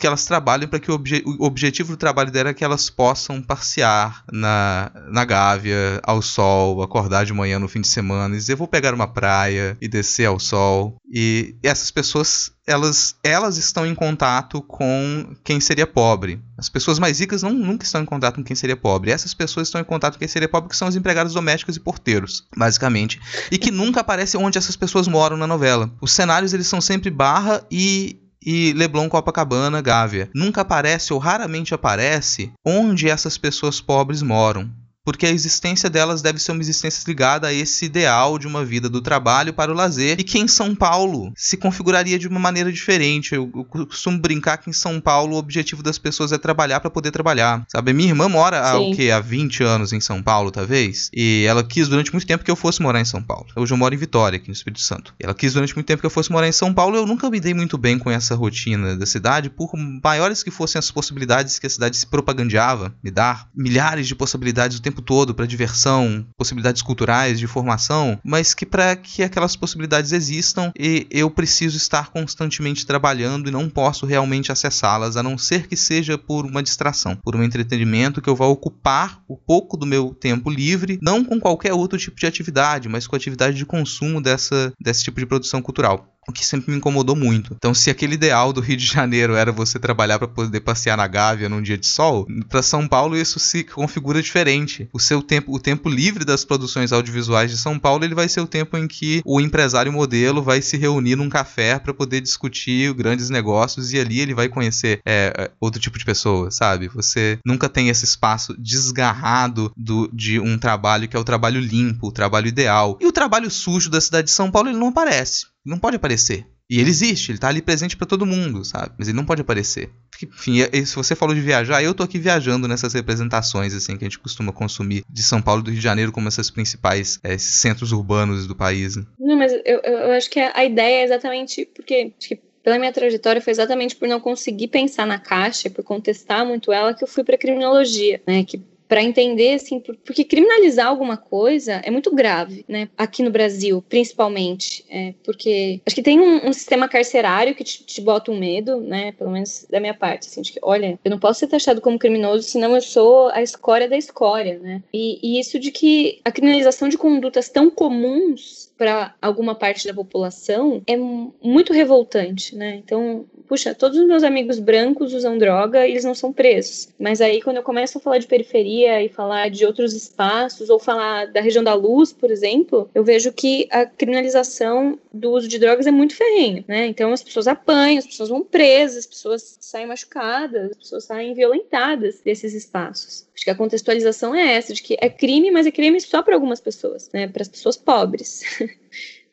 [0.00, 2.90] que elas trabalham para que o, obje o, objetivo do trabalho dela é que elas
[2.90, 8.38] possam passear na, na Gávea, ao sol, acordar de manhã no fim de semana e
[8.38, 10.96] dizer vou pegar uma praia e descer ao sol.
[11.10, 16.42] E essas pessoas, elas, elas estão em contato com quem seria pobre.
[16.56, 19.10] As pessoas mais ricas não, nunca estão em contato com quem seria pobre.
[19.10, 21.80] Essas pessoas estão em contato com quem seria pobre, que são os empregados domésticos e
[21.80, 23.20] porteiros, basicamente.
[23.50, 25.90] E que nunca aparece onde essas pessoas moram na novela.
[26.00, 28.18] Os cenários eles são sempre barra e
[28.50, 30.30] e Leblon, Copacabana, Gávea.
[30.34, 34.70] Nunca aparece ou raramente aparece onde essas pessoas pobres moram
[35.08, 38.90] porque a existência delas deve ser uma existência ligada a esse ideal de uma vida
[38.90, 42.70] do trabalho para o lazer, e que em São Paulo se configuraria de uma maneira
[42.70, 43.34] diferente.
[43.34, 46.90] Eu, eu costumo brincar que em São Paulo o objetivo das pessoas é trabalhar para
[46.90, 47.64] poder trabalhar.
[47.68, 49.10] Sabe, minha irmã mora há, o quê?
[49.10, 52.56] há 20 anos em São Paulo, talvez, e ela quis durante muito tempo que eu
[52.56, 53.46] fosse morar em São Paulo.
[53.56, 55.14] Hoje eu moro em Vitória, aqui no Espírito Santo.
[55.18, 56.94] Ela quis durante muito tempo que eu fosse morar em São Paulo.
[56.94, 59.70] Eu nunca me dei muito bem com essa rotina da cidade, por
[60.04, 64.76] maiores que fossem as possibilidades que a cidade se propagandeava me dar, milhares de possibilidades
[64.76, 69.56] o tempo tempo todo para diversão, possibilidades culturais, de formação, mas que para que aquelas
[69.56, 70.72] possibilidades existam,
[71.10, 76.18] eu preciso estar constantemente trabalhando e não posso realmente acessá-las, a não ser que seja
[76.18, 80.50] por uma distração, por um entretenimento que eu vá ocupar o pouco do meu tempo
[80.50, 84.72] livre, não com qualquer outro tipo de atividade, mas com a atividade de consumo dessa,
[84.80, 87.54] desse tipo de produção cultural o que sempre me incomodou muito.
[87.56, 91.06] Então, se aquele ideal do Rio de Janeiro era você trabalhar para poder passear na
[91.06, 94.88] Gávea num dia de sol, para São Paulo isso se configura diferente.
[94.92, 98.40] O seu tempo, o tempo livre das produções audiovisuais de São Paulo, ele vai ser
[98.40, 102.92] o tempo em que o empresário modelo vai se reunir num café para poder discutir
[102.92, 106.88] grandes negócios e ali ele vai conhecer é, é, outro tipo de pessoa, sabe?
[106.88, 112.08] Você nunca tem esse espaço desgarrado do, de um trabalho que é o trabalho limpo,
[112.08, 112.98] o trabalho ideal.
[113.00, 116.46] E o trabalho sujo da cidade de São Paulo, ele não aparece não pode aparecer.
[116.70, 118.92] E ele existe, ele tá ali presente para todo mundo, sabe?
[118.98, 119.90] Mas ele não pode aparecer.
[120.22, 124.08] Enfim, se você falou de viajar, eu tô aqui viajando nessas representações, assim, que a
[124.08, 127.38] gente costuma consumir de São Paulo e do Rio de Janeiro como essas principais é,
[127.38, 128.96] centros urbanos do país.
[128.96, 129.04] Né?
[129.18, 132.92] Não, mas eu, eu acho que a ideia é exatamente porque acho que pela minha
[132.92, 137.08] trajetória foi exatamente por não conseguir pensar na caixa, por contestar muito ela, que eu
[137.08, 138.44] fui para criminologia, né?
[138.44, 142.88] Que para entender, assim, porque criminalizar alguma coisa é muito grave, né?
[142.96, 147.84] Aqui no Brasil, principalmente, é, porque acho que tem um, um sistema carcerário que te,
[147.84, 149.12] te, bota um medo, né?
[149.12, 151.98] Pelo menos da minha parte, assim, de que, olha, eu não posso ser taxado como
[151.98, 154.82] criminoso, senão eu sou a escória da escória, né?
[154.92, 159.92] E, e isso de que a criminalização de condutas tão comuns para alguma parte da
[159.92, 162.76] população é muito revoltante, né?
[162.76, 166.88] Então, puxa, todos os meus amigos brancos usam droga e eles não são presos.
[166.98, 170.78] Mas aí, quando eu começo a falar de periferia e falar de outros espaços, ou
[170.78, 175.58] falar da região da luz, por exemplo, eu vejo que a criminalização do uso de
[175.58, 176.86] drogas é muito ferrenha, né?
[176.86, 181.34] Então, as pessoas apanham, as pessoas vão presas, as pessoas saem machucadas, as pessoas saem
[181.34, 183.26] violentadas desses espaços.
[183.34, 186.34] Acho que a contextualização é essa, de que é crime, mas é crime só para
[186.34, 187.28] algumas pessoas, né?
[187.28, 188.42] Para as pessoas pobres.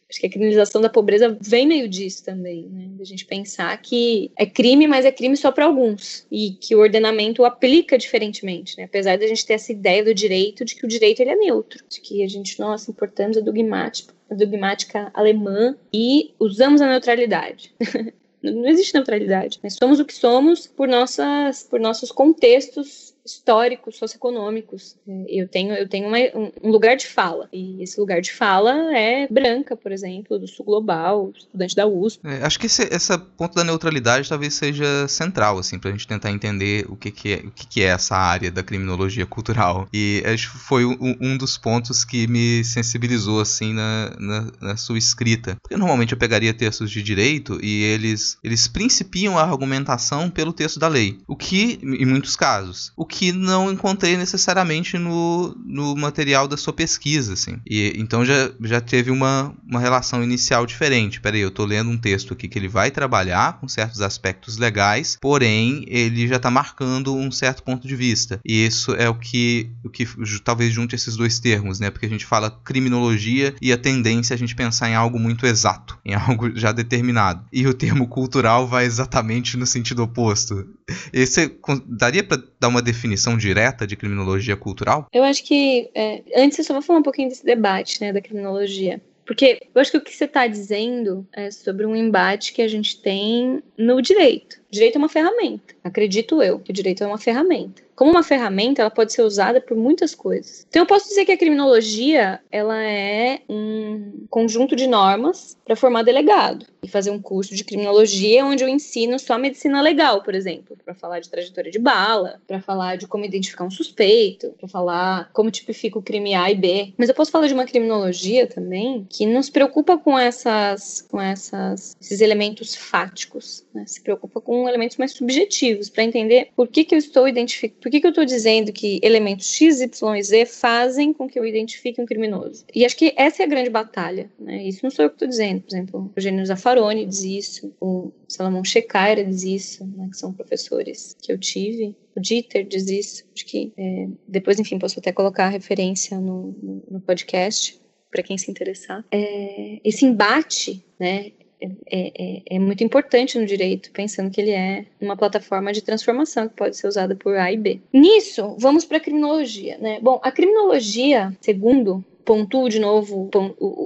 [0.07, 2.89] Acho que a criminalização da pobreza vem meio disso também, né?
[2.97, 6.79] Da gente pensar que é crime, mas é crime só para alguns e que o
[6.79, 8.83] ordenamento aplica diferentemente, né?
[8.83, 11.83] Apesar da gente ter essa ideia do direito de que o direito ele é neutro,
[11.89, 17.73] de que a gente nossa importamos a dogmática, a dogmática alemã e usamos a neutralidade.
[18.43, 19.59] Não existe neutralidade.
[19.63, 24.95] Nós somos o que somos por nossas, por nossos contextos históricos, socioeconômicos.
[25.07, 26.17] É, eu tenho, eu tenho uma,
[26.63, 27.49] um lugar de fala.
[27.51, 32.25] E esse lugar de fala é branca, por exemplo, do sul global, estudante da USP.
[32.25, 36.31] É, acho que esse, esse ponto da neutralidade talvez seja central, assim, pra gente tentar
[36.31, 39.87] entender o que, que, é, o que, que é essa área da criminologia cultural.
[39.91, 44.77] E acho que foi um, um dos pontos que me sensibilizou, assim, na, na, na,
[44.77, 45.57] sua escrita.
[45.61, 50.79] Porque normalmente eu pegaria textos de direito e eles, eles principiam a argumentação pelo texto
[50.79, 51.17] da lei.
[51.27, 56.57] O que, em muitos casos, o que que não encontrei necessariamente no, no material da
[56.57, 57.61] sua pesquisa, assim.
[57.65, 61.21] E, então já, já teve uma, uma relação inicial diferente.
[61.21, 65.17] Peraí, eu estou lendo um texto aqui que ele vai trabalhar com certos aspectos legais,
[65.21, 68.41] porém ele já está marcando um certo ponto de vista.
[68.43, 70.05] E isso é o que, o que
[70.43, 71.89] talvez junte esses dois termos, né?
[71.89, 75.45] Porque a gente fala criminologia e a tendência é a gente pensar em algo muito
[75.45, 77.45] exato, em algo já determinado.
[77.49, 80.67] E o termo cultural vai exatamente no sentido oposto.
[81.11, 85.07] Esse daria para dar uma definição definição direta de criminologia cultural?
[85.11, 88.21] Eu acho que é, antes eu só vou falar um pouquinho desse debate, né, da
[88.21, 89.01] criminologia.
[89.25, 92.67] Porque eu acho que o que você está dizendo é sobre um embate que a
[92.67, 94.57] gente tem no direito.
[94.75, 95.73] Direito é uma ferramenta.
[95.81, 99.61] Acredito eu que o direito é uma ferramenta como uma ferramenta, ela pode ser usada
[99.61, 100.65] por muitas coisas.
[100.69, 106.03] Então eu posso dizer que a criminologia, ela é um conjunto de normas para formar
[106.03, 110.77] delegado e fazer um curso de criminologia onde eu ensino só medicina legal, por exemplo,
[110.83, 115.29] para falar de trajetória de bala, para falar de como identificar um suspeito, para falar
[115.31, 116.93] como tipifica o crime A e B.
[116.97, 121.21] Mas eu posso falar de uma criminologia também que não se preocupa com essas com
[121.21, 123.83] essas esses elementos fáticos, né?
[123.85, 127.91] Se preocupa com elementos mais subjetivos para entender por que que eu estou identificando por
[127.91, 131.45] que, que eu estou dizendo que elementos X, Y e Z fazem com que eu
[131.45, 132.65] identifique um criminoso?
[132.73, 134.31] E acho que essa é a grande batalha.
[134.39, 134.63] Né?
[134.63, 135.61] Isso não sou eu que estou dizendo.
[135.61, 140.33] Por exemplo, o Eugênio Zaffaroni diz isso, o Salomão Checaira diz isso, né, que são
[140.33, 141.95] professores que eu tive.
[142.15, 143.25] O Dieter diz isso.
[143.35, 148.23] Acho que é, depois, enfim, posso até colocar a referência no, no, no podcast para
[148.23, 149.03] quem se interessar.
[149.11, 154.85] É, esse embate, né, é, é, é, muito importante no direito, pensando que ele é
[154.99, 157.79] uma plataforma de transformação que pode ser usada por A e B.
[157.93, 159.77] Nisso, vamos para a criminologia.
[159.77, 159.99] Né?
[160.01, 163.29] Bom, a criminologia, segundo pontuo de novo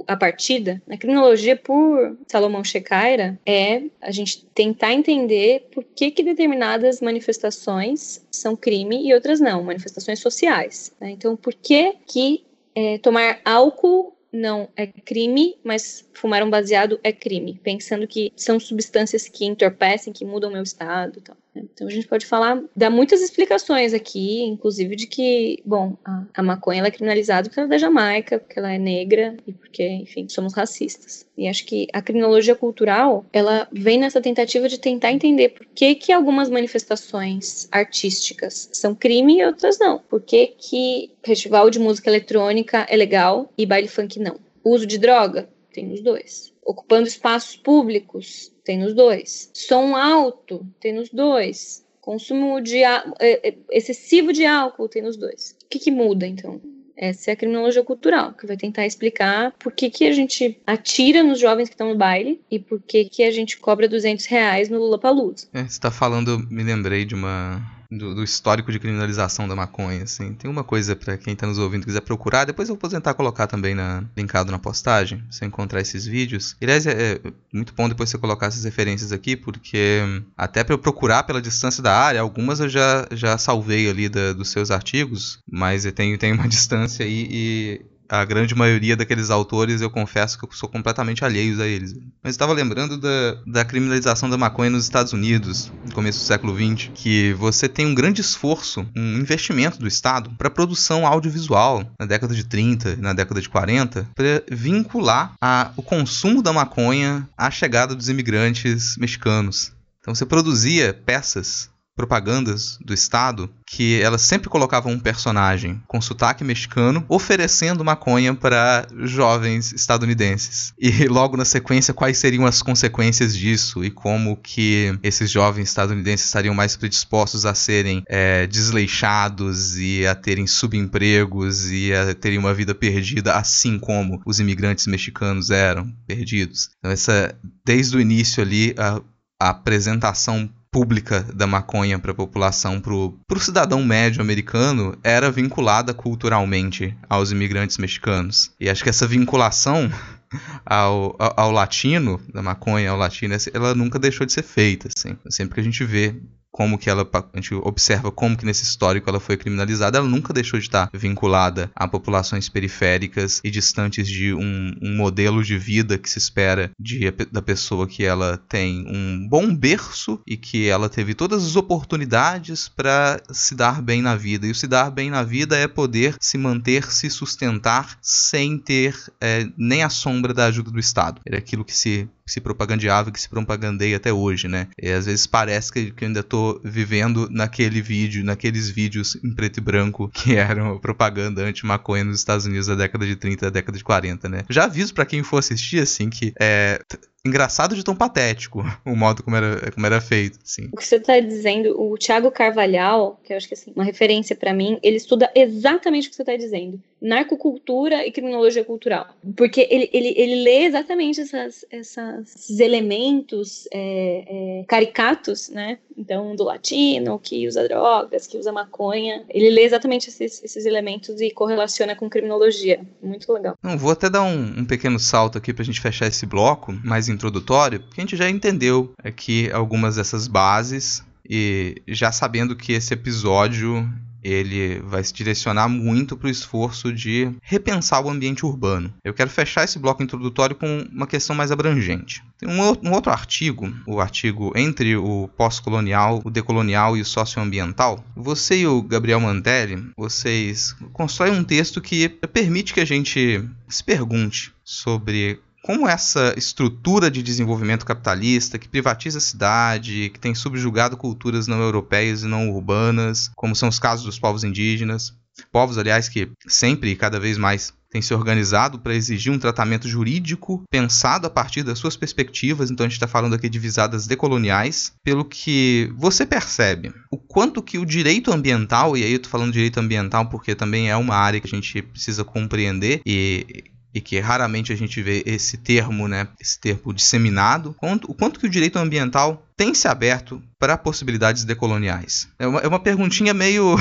[0.08, 6.22] a partida, a criminologia por Salomão Checaira é a gente tentar entender por que, que
[6.22, 10.90] determinadas manifestações são crime e outras não, manifestações sociais.
[10.98, 11.10] Né?
[11.10, 12.42] Então, por que que
[12.74, 18.60] é, tomar álcool não é crime, mas fumar um baseado é crime, pensando que são
[18.60, 21.22] substâncias que entorpecem, que mudam o meu estado.
[21.54, 21.64] Né?
[21.72, 26.42] Então a gente pode falar, dar muitas explicações aqui, inclusive de que, bom, a, a
[26.42, 30.28] maconha é criminalizada porque ela é da Jamaica, porque ela é negra e porque, enfim,
[30.28, 31.26] somos racistas.
[31.38, 35.94] E acho que a criminologia cultural, ela vem nessa tentativa de tentar entender por que
[35.94, 39.98] que algumas manifestações artísticas são crime e outras não.
[39.98, 44.36] Por que que festival de música eletrônica é legal e baile funk não.
[44.62, 46.52] Uso de droga tem nos dois.
[46.64, 49.50] Ocupando espaços públicos tem nos dois.
[49.54, 51.84] Som alto, tem nos dois.
[52.00, 55.56] Consumo de é, é, excessivo de álcool tem nos dois.
[55.64, 56.60] O que, que muda, então?
[56.96, 61.22] Essa é a criminologia cultural, que vai tentar explicar por que, que a gente atira
[61.22, 64.68] nos jovens que estão no baile e por que, que a gente cobra 200 reais
[64.68, 65.48] no Lula Palusa.
[65.54, 70.04] É, você está falando, me lembrei de uma, do, do, histórico de criminalização da maconha,
[70.04, 70.32] assim.
[70.34, 73.46] Tem uma coisa para quem tá nos ouvindo quiser procurar, depois eu vou tentar colocar
[73.46, 76.56] também na, linkado na postagem, você encontrar esses vídeos.
[76.62, 77.20] Aliás, é, é
[77.52, 80.00] muito bom depois você colocar essas referências aqui, porque
[80.36, 84.32] até para eu procurar pela distância da área, algumas eu já, já salvei ali da,
[84.32, 87.80] dos seus artigos, mas eu tenho, tenho uma distância aí e
[88.10, 91.94] a grande maioria daqueles autores eu confesso que eu sou completamente alheio a eles.
[92.22, 96.54] Mas estava lembrando da, da criminalização da maconha nos Estados Unidos, no começo do século
[96.54, 102.06] XX, que você tem um grande esforço, um investimento do Estado para produção audiovisual na
[102.06, 107.28] década de 30 e na década de 40, para vincular a, o consumo da maconha
[107.38, 109.72] à chegada dos imigrantes mexicanos.
[110.00, 111.70] Então você produzia peças
[112.00, 118.86] propagandas do Estado que elas sempre colocavam um personagem com sotaque mexicano oferecendo maconha para
[119.02, 120.72] jovens estadunidenses.
[120.78, 126.24] E logo na sequência, quais seriam as consequências disso e como que esses jovens estadunidenses
[126.24, 132.54] estariam mais predispostos a serem é, desleixados e a terem subempregos e a terem uma
[132.54, 136.70] vida perdida, assim como os imigrantes mexicanos eram perdidos.
[136.78, 139.00] Então, essa, desde o início ali, a,
[139.38, 145.92] a apresentação pública da maconha para a população, para o cidadão médio americano, era vinculada
[145.92, 148.52] culturalmente aos imigrantes mexicanos.
[148.60, 149.90] E acho que essa vinculação
[150.64, 154.88] ao, ao, ao latino, da maconha ao latino, ela nunca deixou de ser feita.
[154.94, 155.16] Assim.
[155.28, 156.14] Sempre que a gente vê
[156.50, 160.32] como que ela a gente observa como que nesse histórico ela foi criminalizada, ela nunca
[160.32, 165.98] deixou de estar vinculada a populações periféricas e distantes de um, um modelo de vida
[165.98, 170.88] que se espera de, da pessoa que ela tem um bom berço e que ela
[170.88, 174.46] teve todas as oportunidades para se dar bem na vida.
[174.46, 178.96] E o se dar bem na vida é poder se manter, se sustentar sem ter
[179.20, 181.20] é, nem a sombra da ajuda do Estado.
[181.26, 184.68] Era aquilo que se que se propagandeava, que se propagandeia até hoje, né?
[184.80, 189.34] E às vezes parece que, que eu ainda tô vivendo naquele vídeo, naqueles vídeos em
[189.34, 193.50] preto e branco que eram propaganda anti-maconha nos Estados Unidos da década de 30, da
[193.50, 194.44] década de 40, né?
[194.48, 196.80] Já aviso para quem for assistir, assim, que é,
[197.24, 200.68] engraçado de tão patético o modo como era, como era feito, assim.
[200.72, 204.34] O que você está dizendo, o Thiago Carvalhal, que eu acho que assim, uma referência
[204.34, 206.80] para mim, ele estuda exatamente o que você está dizendo.
[207.00, 209.08] Narcocultura e criminologia cultural.
[209.36, 215.78] Porque ele, ele, ele lê exatamente essas, essas elementos é, é, caricatos, né?
[216.00, 219.22] Então, do latino, que usa drogas, que usa maconha.
[219.28, 222.80] Ele lê exatamente esses, esses elementos e correlaciona com criminologia.
[223.02, 223.54] Muito legal.
[223.62, 227.10] Não, vou até dar um, um pequeno salto aqui pra gente fechar esse bloco, mais
[227.10, 232.94] introdutório, porque a gente já entendeu aqui algumas dessas bases e já sabendo que esse
[232.94, 233.86] episódio
[234.22, 238.92] ele vai se direcionar muito para o esforço de repensar o ambiente urbano.
[239.04, 242.22] Eu quero fechar esse bloco introdutório com uma questão mais abrangente.
[242.38, 248.02] Tem um, outro artigo, o artigo entre o pós-colonial, o decolonial e o socioambiental.
[248.16, 253.84] Você e o Gabriel Mantelli, vocês constroem um texto que permite que a gente se
[253.84, 260.96] pergunte sobre como essa estrutura de desenvolvimento capitalista que privatiza a cidade, que tem subjugado
[260.96, 265.14] culturas não europeias e não urbanas, como são os casos dos povos indígenas,
[265.52, 269.88] povos, aliás, que sempre e cada vez mais têm se organizado para exigir um tratamento
[269.88, 274.06] jurídico pensado a partir das suas perspectivas, então a gente está falando aqui de visadas
[274.06, 279.30] decoloniais, pelo que você percebe o quanto que o direito ambiental, e aí eu estou
[279.30, 284.00] falando direito ambiental porque também é uma área que a gente precisa compreender e e
[284.00, 287.74] que raramente a gente vê esse termo, né, esse termo disseminado,
[288.08, 292.30] o quanto que o direito ambiental tem se aberto para possibilidades decoloniais?
[292.38, 293.76] É uma, é uma perguntinha meio,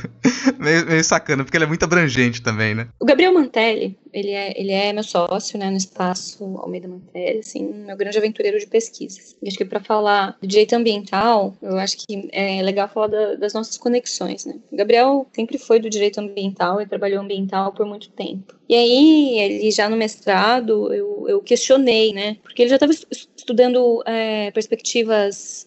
[0.58, 2.88] meio, meio, sacana, porque ela é muito abrangente também, né?
[2.98, 7.62] O Gabriel Mantelli, ele é, ele é meu sócio, né, no espaço Almeida Mantelli, assim,
[7.62, 9.36] meu grande aventureiro de pesquisas.
[9.42, 13.34] E acho que para falar do direito ambiental, eu acho que é legal falar da,
[13.34, 14.54] das nossas conexões, né?
[14.72, 18.54] O Gabriel sempre foi do direito ambiental e trabalhou ambiental por muito tempo.
[18.66, 24.02] E aí, ele já no mestrado, eu, eu questionei, né, porque ele já estava estudando
[24.06, 24.50] é,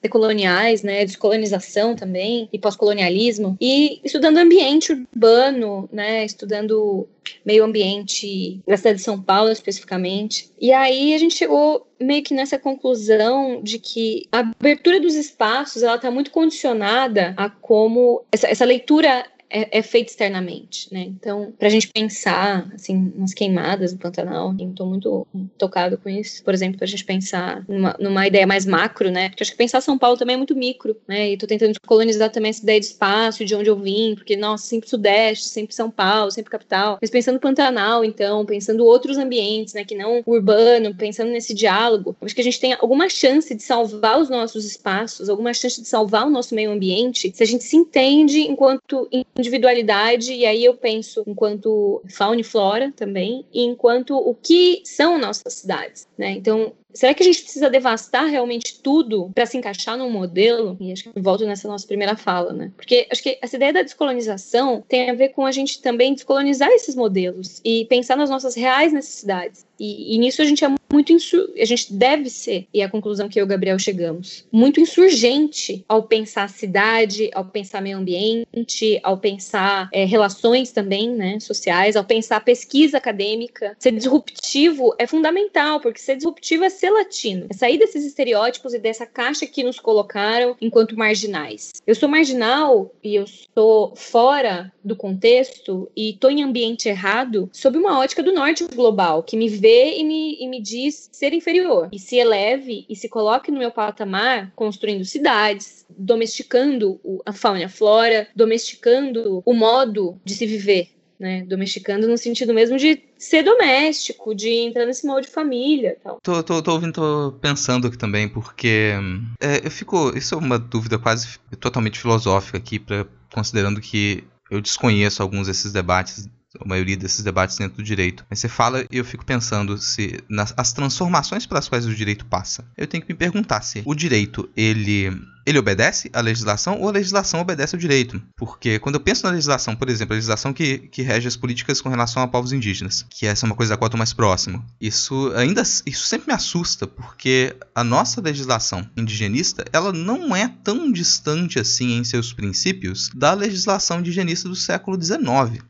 [0.02, 7.08] decoloniais, né, descolonização também, e pós-colonialismo, e estudando ambiente urbano, né, estudando
[7.45, 10.52] meio ambiente da cidade de São Paulo especificamente.
[10.60, 15.84] E aí a gente chegou meio que nessa conclusão de que a abertura dos espaços
[15.84, 21.02] ela está muito condicionada a como essa, essa leitura é, é feita externamente, né?
[21.02, 25.28] Então, para a gente pensar, assim, nas queimadas do Pantanal, estou muito
[25.58, 26.43] tocado com isso.
[26.43, 29.30] Por exemplo, para a gente pensar numa, numa, ideia mais macro, né?
[29.30, 31.30] Porque acho que pensar São Paulo também é muito micro, né?
[31.30, 34.66] E estou tentando colonizar também essa ideia de espaço, de onde eu vim, porque, nossa,
[34.66, 36.97] sempre Sudeste, sempre São Paulo, sempre capital.
[37.02, 39.84] Mas pensando Pantanal, então, pensando outros ambientes, né?
[39.84, 44.20] Que não urbano, pensando nesse diálogo, acho que a gente tem alguma chance de salvar
[44.20, 47.76] os nossos espaços, alguma chance de salvar o nosso meio ambiente, se a gente se
[47.76, 49.08] entende enquanto
[49.41, 55.17] individualidade, e aí eu penso enquanto fauna e flora também, e enquanto o que são
[55.17, 56.31] nossas cidades, né?
[56.31, 60.75] Então, Será que a gente precisa devastar realmente tudo para se encaixar num modelo?
[60.79, 62.71] E acho que volto nessa nossa primeira fala, né?
[62.75, 66.69] Porque acho que essa ideia da descolonização tem a ver com a gente também descolonizar
[66.69, 69.65] esses modelos e pensar nas nossas reais necessidades.
[69.82, 71.11] E, e nisso a gente é muito
[71.57, 74.79] a gente deve ser, e é a conclusão que eu e o Gabriel chegamos, muito
[74.79, 81.95] insurgente ao pensar cidade, ao pensar meio ambiente, ao pensar é, relações também, né, sociais,
[81.95, 83.75] ao pensar pesquisa acadêmica.
[83.79, 88.79] Ser disruptivo é fundamental, porque ser disruptivo é ser latino, é sair desses estereótipos e
[88.79, 91.71] dessa caixa que nos colocaram enquanto marginais.
[91.88, 93.25] Eu sou marginal e eu
[93.55, 99.23] sou fora do contexto e estou em ambiente errado sob uma ótica do norte global,
[99.23, 101.89] que me vê e me, e me diz ser inferior.
[101.91, 107.63] E se eleve e se coloque no meu patamar, construindo cidades, domesticando a fauna e
[107.63, 110.89] a flora, domesticando o modo de se viver.
[111.19, 116.19] Né, domesticando no sentido mesmo de ser doméstico, de entrar nesse molde de família tal.
[116.19, 118.93] Tô, tô, tô ouvindo, tô pensando aqui também, porque
[119.39, 120.17] é, eu fico.
[120.17, 125.72] Isso é uma dúvida quase totalmente filosófica aqui, pra, considerando que eu desconheço alguns desses
[125.72, 126.28] debates
[126.60, 128.26] a maioria desses debates dentro do direito.
[128.30, 132.26] Mas você fala e eu fico pensando se nas as transformações pelas quais o direito
[132.26, 132.66] passa.
[132.78, 135.12] Eu tenho que me perguntar se o direito ele
[135.45, 138.21] ele obedece à legislação ou a legislação obedece ao direito.
[138.35, 141.81] Porque quando eu penso na legislação, por exemplo, a legislação que, que rege as políticas
[141.81, 144.13] com relação a povos indígenas, que essa é uma coisa da qual eu estou mais
[144.13, 150.47] próximo, isso ainda isso sempre me assusta, porque a nossa legislação indigenista ela não é
[150.63, 155.21] tão distante assim em seus princípios da legislação indigenista do século XIX.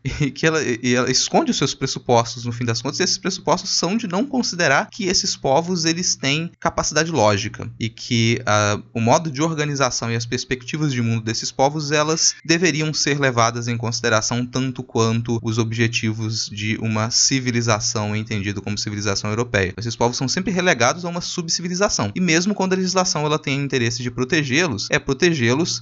[0.22, 3.17] E que ela, e ela esconde os seus pressupostos, no fim das contas, e esses
[3.17, 8.84] pressupostos são de não considerar que esses povos eles têm capacidade lógica e que uh,
[8.93, 13.20] o modo de organização organização e as perspectivas de mundo desses povos, elas deveriam ser
[13.20, 19.74] levadas em consideração tanto quanto os objetivos de uma civilização entendido como civilização europeia.
[19.78, 22.12] Esses povos são sempre relegados a uma subcivilização.
[22.16, 25.82] E mesmo quando a legislação ela tem interesse de protegê-los, é protegê-los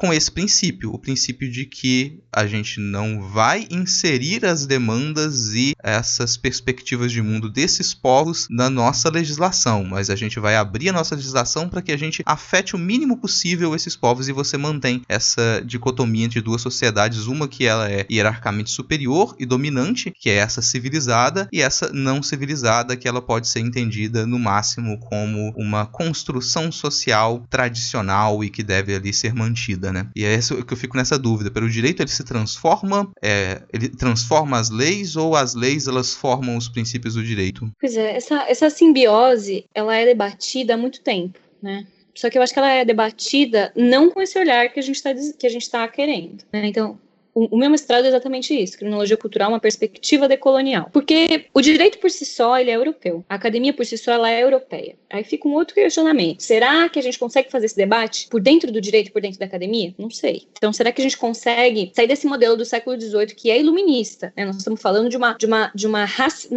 [0.00, 5.74] com esse princípio, o princípio de que a gente não vai inserir as demandas e
[5.82, 10.92] essas perspectivas de mundo desses povos na nossa legislação, mas a gente vai abrir a
[10.94, 15.02] nossa legislação para que a gente afete o mínimo possível esses povos e você mantém
[15.06, 20.36] essa dicotomia entre duas sociedades, uma que ela é hierarquicamente superior e dominante, que é
[20.36, 25.84] essa civilizada, e essa não civilizada, que ela pode ser entendida no máximo como uma
[25.84, 30.08] construção social tradicional e que deve ali ser mantida né?
[30.14, 31.50] E é isso que eu fico nessa dúvida.
[31.50, 36.56] Pelo direito ele se transforma, é, ele transforma as leis ou as leis elas formam
[36.56, 37.70] os princípios do direito?
[37.80, 41.86] Pois é, essa, essa simbiose ela é debatida há muito tempo, né?
[42.14, 44.96] Só que eu acho que ela é debatida não com esse olhar que a gente
[44.96, 46.44] está que a gente está querendo.
[46.52, 46.66] Né?
[46.66, 46.98] Então,
[47.34, 50.88] o, meu mestrado é exatamente isso, criminologia cultural, uma perspectiva decolonial.
[50.92, 53.24] Porque o direito por si só, ele é europeu.
[53.28, 54.96] A academia por si só, ela é europeia.
[55.08, 56.42] Aí fica um outro questionamento.
[56.42, 59.46] Será que a gente consegue fazer esse debate por dentro do direito, por dentro da
[59.46, 59.94] academia?
[59.98, 60.46] Não sei.
[60.52, 64.32] Então, será que a gente consegue sair desse modelo do século XVIII que é iluminista?
[64.36, 64.44] Né?
[64.44, 66.06] Nós estamos falando de uma, de uma, de uma,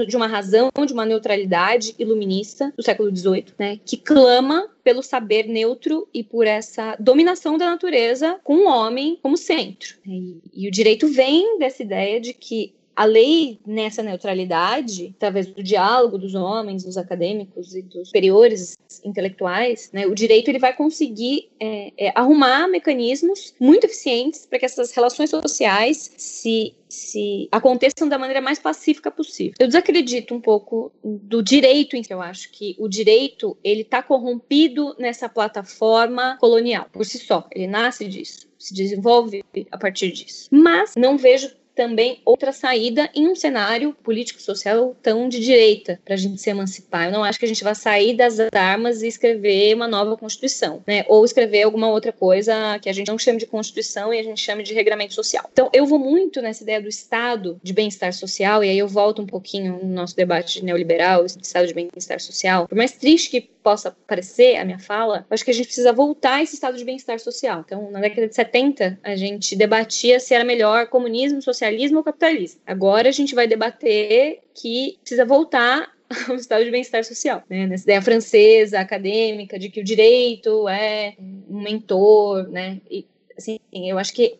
[0.08, 3.80] de uma razão, de uma neutralidade iluminista do século XVIII, né?
[3.86, 9.38] Que clama pelo saber neutro e por essa dominação da natureza com o homem como
[9.38, 9.96] centro.
[10.06, 15.64] E, e o direito vem dessa ideia de que a lei nessa neutralidade, através do
[15.64, 21.50] diálogo dos homens, dos acadêmicos e dos superiores intelectuais, né, o direito ele vai conseguir
[21.60, 28.20] é, é, arrumar mecanismos muito eficientes para que essas relações sociais se se aconteçam da
[28.20, 29.54] maneira mais pacífica possível.
[29.60, 34.04] Eu desacredito um pouco do direito em que eu acho que o direito ele está
[34.04, 37.48] corrompido nessa plataforma colonial por si só.
[37.52, 40.48] Ele nasce disso, se desenvolve a partir disso.
[40.52, 46.18] Mas não vejo também outra saída em um cenário político-social tão de direita para a
[46.18, 47.06] gente se emancipar.
[47.06, 50.84] Eu não acho que a gente vai sair das armas e escrever uma nova Constituição,
[50.86, 51.04] né?
[51.08, 54.42] Ou escrever alguma outra coisa que a gente não chame de Constituição e a gente
[54.42, 55.50] chame de regramento social.
[55.52, 59.22] Então, eu vou muito nessa ideia do Estado de bem-estar social, e aí eu volto
[59.22, 62.68] um pouquinho no nosso debate neoliberal, Estado de bem-estar social.
[62.68, 66.36] Por mais triste que possa parecer a minha fala, acho que a gente precisa voltar
[66.36, 67.64] a esse estado de bem-estar social.
[67.66, 72.60] Então, na década de 70, a gente debatia se era melhor comunismo, socialismo ou capitalismo.
[72.68, 75.92] Agora a gente vai debater que precisa voltar
[76.30, 77.66] ao estado de bem-estar social, né?
[77.66, 81.16] Nessa ideia francesa, acadêmica, de que o direito é
[81.50, 82.80] um mentor, né?
[82.92, 83.06] E,
[83.38, 84.38] assim, eu acho que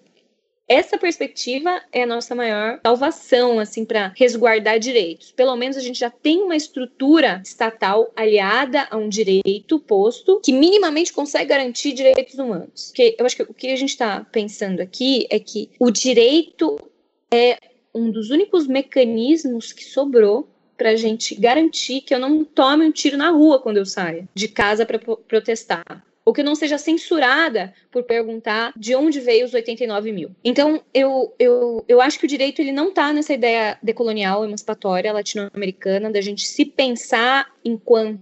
[0.74, 5.32] essa perspectiva é a nossa maior salvação, assim, para resguardar direitos.
[5.32, 10.52] Pelo menos a gente já tem uma estrutura estatal aliada a um direito posto que
[10.52, 12.88] minimamente consegue garantir direitos humanos.
[12.88, 16.78] Porque eu acho que o que a gente está pensando aqui é que o direito
[17.32, 17.58] é
[17.94, 23.16] um dos únicos mecanismos que sobrou para gente garantir que eu não tome um tiro
[23.16, 28.04] na rua quando eu saia de casa para protestar ou que não seja censurada por
[28.04, 30.32] perguntar de onde veio os 89 mil.
[30.44, 35.12] Então, eu, eu, eu acho que o direito ele não está nessa ideia decolonial, emancipatória,
[35.12, 38.20] latino-americana, da gente se pensar enquanto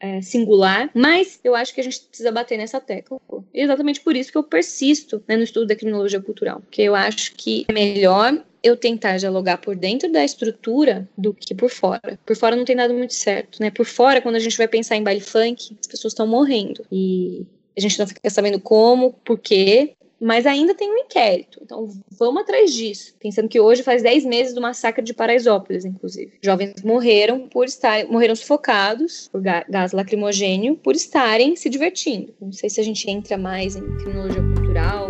[0.00, 3.20] é, singular, mas eu acho que a gente precisa bater nessa tecla.
[3.52, 6.94] E exatamente por isso que eu persisto né, no estudo da criminologia cultural, porque eu
[6.94, 12.18] acho que é melhor eu tentar dialogar por dentro da estrutura do que por fora.
[12.24, 13.70] Por fora não tem nada muito certo, né?
[13.70, 16.82] Por fora, quando a gente vai pensar em baile funk, as pessoas estão morrendo.
[16.90, 17.44] E
[17.76, 21.60] a gente não fica sabendo como, por quê, mas ainda tem um inquérito.
[21.62, 21.88] Então
[22.18, 23.14] vamos atrás disso.
[23.20, 26.32] Pensando que hoje faz 10 meses do massacre de Paraisópolis, inclusive.
[26.42, 32.34] Jovens morreram por estar, morreram sufocados por gás lacrimogênio por estarem se divertindo.
[32.40, 35.08] Não sei se a gente entra mais em criminologia cultural,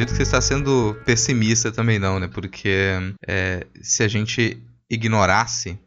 [0.00, 2.26] acredito que você está sendo pessimista também não, né?
[2.26, 2.96] Porque
[3.26, 5.78] é, se a gente ignorasse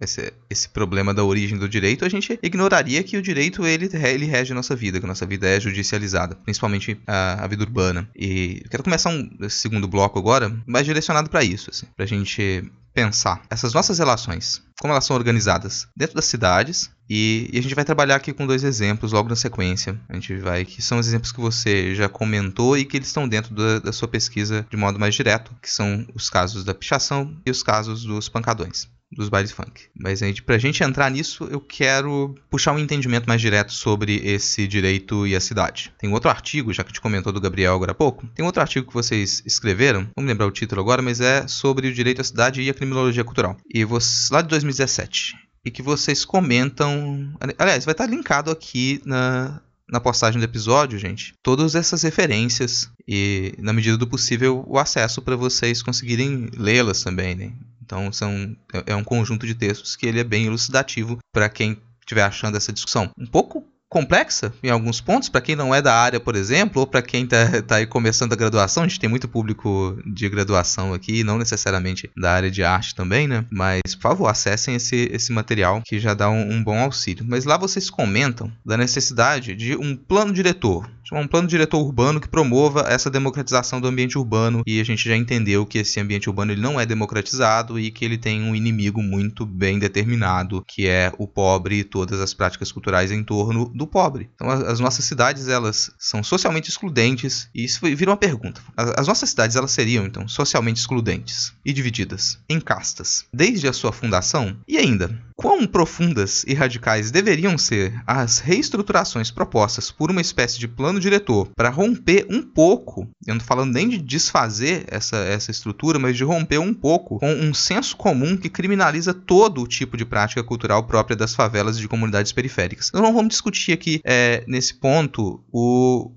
[0.00, 4.26] esse, esse problema da origem do direito, a gente ignoraria que o direito ele, ele
[4.26, 8.08] rege a nossa vida, que a nossa vida é judicializada, principalmente a, a vida urbana.
[8.16, 12.08] E eu quero começar um segundo bloco agora, mais direcionado para isso, assim, para a
[12.08, 16.90] gente pensar essas nossas relações, como elas são organizadas dentro das cidades.
[17.08, 20.00] E, e, a gente vai trabalhar aqui com dois exemplos logo na sequência.
[20.08, 23.28] A gente vai que são os exemplos que você já comentou e que eles estão
[23.28, 27.36] dentro da, da sua pesquisa de modo mais direto, que são os casos da pichação
[27.44, 29.88] e os casos dos pancadões dos bailes funk.
[29.98, 34.66] Mas gente, pra gente entrar nisso, eu quero puxar um entendimento mais direto sobre esse
[34.66, 35.92] direito e a cidade.
[35.98, 38.86] Tem outro artigo, já que te comentou do Gabriel agora há pouco, tem outro artigo
[38.86, 42.62] que vocês escreveram, vamos lembrar o título agora, mas é sobre o direito à cidade
[42.62, 43.56] e a criminologia cultural.
[43.72, 45.34] E você, lá de 2017.
[45.62, 47.34] E que vocês comentam.
[47.58, 53.52] Aliás, vai estar linkado aqui na, na postagem do episódio, gente, todas essas referências e,
[53.58, 57.52] na medida do possível, o acesso para vocês conseguirem lê-las também, né?
[57.90, 61.76] Então são, é, é um conjunto de textos que ele é bem elucidativo para quem
[61.98, 65.92] estiver achando essa discussão um pouco complexa em alguns pontos, para quem não é da
[65.92, 68.84] área, por exemplo, ou para quem está tá aí começando a graduação.
[68.84, 73.26] A gente tem muito público de graduação aqui, não necessariamente da área de arte também,
[73.26, 73.44] né?
[73.50, 77.24] Mas, por favor, acessem esse, esse material que já dá um, um bom auxílio.
[77.28, 80.88] Mas lá vocês comentam da necessidade de um plano diretor,
[81.18, 85.16] um plano diretor urbano que promova essa democratização do ambiente urbano e a gente já
[85.16, 89.02] entendeu que esse ambiente urbano ele não é democratizado e que ele tem um inimigo
[89.02, 93.86] muito bem determinado que é o pobre e todas as práticas culturais em torno do
[93.86, 94.30] pobre.
[94.34, 98.60] Então as nossas cidades elas são socialmente excludentes e isso vira uma pergunta.
[98.76, 103.92] As nossas cidades elas seriam então socialmente excludentes e divididas em castas desde a sua
[103.92, 110.58] fundação e ainda quão profundas e radicais deveriam ser as reestruturações propostas por uma espécie
[110.58, 115.16] de plano diretor para romper um pouco, eu não estou falando nem de desfazer essa,
[115.16, 119.66] essa estrutura, mas de romper um pouco com um senso comum que criminaliza todo o
[119.66, 122.90] tipo de prática cultural própria das favelas e de comunidades periféricas.
[122.92, 126.12] Nós não vamos discutir aqui é, nesse ponto o,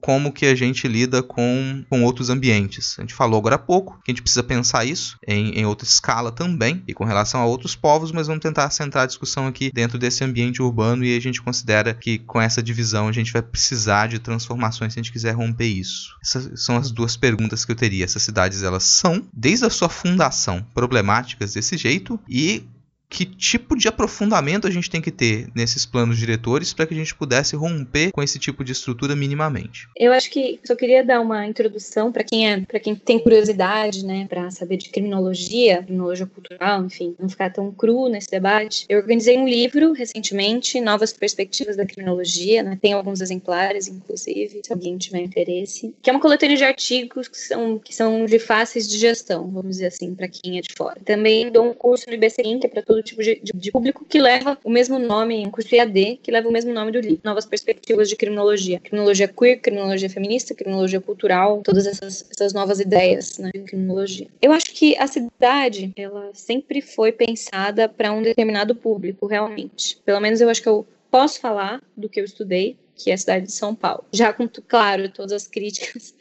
[0.00, 2.96] como que a gente lida com, com outros ambientes.
[2.98, 5.86] A gente falou agora há pouco que a gente precisa pensar isso em, em outra
[5.86, 9.70] escala também e com relação a outros povos, mas vamos tentar centrar a discussão aqui
[9.72, 13.42] dentro desse ambiente urbano e a gente considera que com essa divisão a gente vai
[13.42, 16.16] precisar de transformações se a gente quiser romper isso.
[16.22, 18.04] Essas são as duas perguntas que eu teria.
[18.04, 22.64] Essas cidades elas são, desde a sua fundação, problemáticas desse jeito e
[23.08, 26.96] que tipo de aprofundamento a gente tem que ter nesses planos diretores para que a
[26.96, 29.88] gente pudesse romper com esse tipo de estrutura minimamente?
[29.96, 34.04] Eu acho que só queria dar uma introdução para quem é, para quem tem curiosidade,
[34.04, 38.84] né, para saber de criminologia, criminologia cultural, enfim, não ficar tão cru nesse debate.
[38.88, 44.72] Eu organizei um livro recentemente, Novas Perspectivas da Criminologia, né, tem alguns exemplares, inclusive, se
[44.72, 48.88] alguém tiver interesse, que é uma coletânea de artigos que são que são de fáceis
[48.88, 51.00] de gestão, vamos dizer assim, para quem é de fora.
[51.04, 53.70] Também dou um curso no IBCIM, que é para todos todo tipo de, de, de,
[53.70, 57.00] público que leva o mesmo nome, em curso IAD, que leva o mesmo nome do
[57.00, 57.20] livro.
[57.24, 58.80] Novas perspectivas de criminologia.
[58.80, 64.26] Criminologia queer, criminologia feminista, criminologia cultural, todas essas, essas novas ideias né, de criminologia.
[64.42, 69.98] Eu acho que a cidade, ela sempre foi pensada para um determinado público, realmente.
[70.04, 73.18] Pelo menos eu acho que eu posso falar do que eu estudei, que é a
[73.18, 74.04] cidade de São Paulo.
[74.12, 76.14] Já com, claro, todas as críticas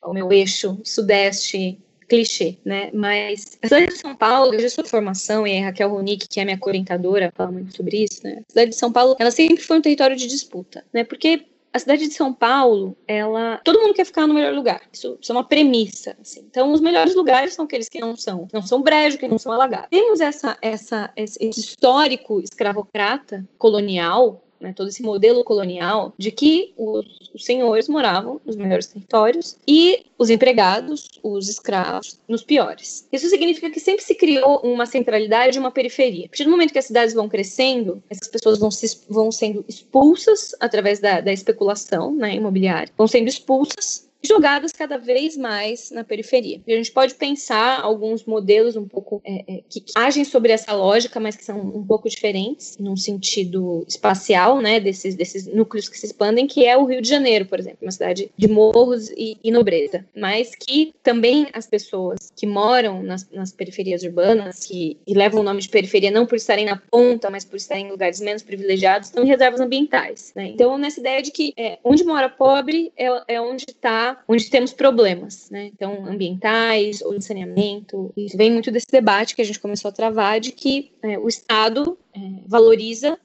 [0.00, 1.78] ao meu eixo sudeste
[2.12, 2.90] clichê, né?
[2.92, 6.40] Mas a cidade de São Paulo, desde a sua formação, e a Raquel Ronick, que
[6.40, 8.42] é minha orientadora, fala muito sobre isso, né?
[8.46, 11.04] A cidade de São Paulo, ela sempre foi um território de disputa, né?
[11.04, 14.82] Porque a cidade de São Paulo, ela, todo mundo quer ficar no melhor lugar.
[14.92, 16.14] Isso, isso, é uma premissa.
[16.20, 16.44] Assim.
[16.50, 19.50] Então, os melhores lugares são aqueles que não são, não são brejo, que não são
[19.50, 19.88] alagados.
[19.88, 27.30] Temos essa, essa, esse histórico escravocrata colonial né, todo esse modelo colonial de que os,
[27.34, 33.06] os, senhores moravam nos melhores territórios e os empregados, os escravos, nos piores.
[33.12, 36.26] Isso significa que sempre se criou uma centralidade e uma periferia.
[36.26, 39.64] A partir do momento que as cidades vão crescendo, essas pessoas vão, se, vão sendo
[39.68, 46.04] expulsas através da, da especulação né, imobiliária, vão sendo expulsas jogadas cada vez mais na
[46.04, 46.60] periferia.
[46.66, 50.72] E a gente pode pensar alguns modelos um pouco é, é, que, agem sobre essa
[50.72, 55.98] lógica, mas que são um pouco diferentes num sentido espacial, né, desses, desses núcleos que
[55.98, 59.36] se expandem, que é o Rio de Janeiro, por exemplo, uma cidade de morros e,
[59.42, 65.40] e nobreza, mas que também as pessoas que moram nas, nas periferias urbanas, que levam
[65.40, 68.42] o nome de periferia não por estarem na ponta, mas por estarem em lugares menos
[68.42, 70.32] privilegiados, estão em reservas ambientais.
[70.34, 70.46] Né?
[70.48, 74.72] Então, nessa ideia de que é, onde mora pobre é, é onde está onde temos
[74.72, 75.66] problemas, né?
[75.66, 78.12] Então, ambientais ou de saneamento.
[78.16, 81.28] Isso vem muito desse debate que a gente começou a travar de que é, o
[81.28, 83.18] Estado é, valoriza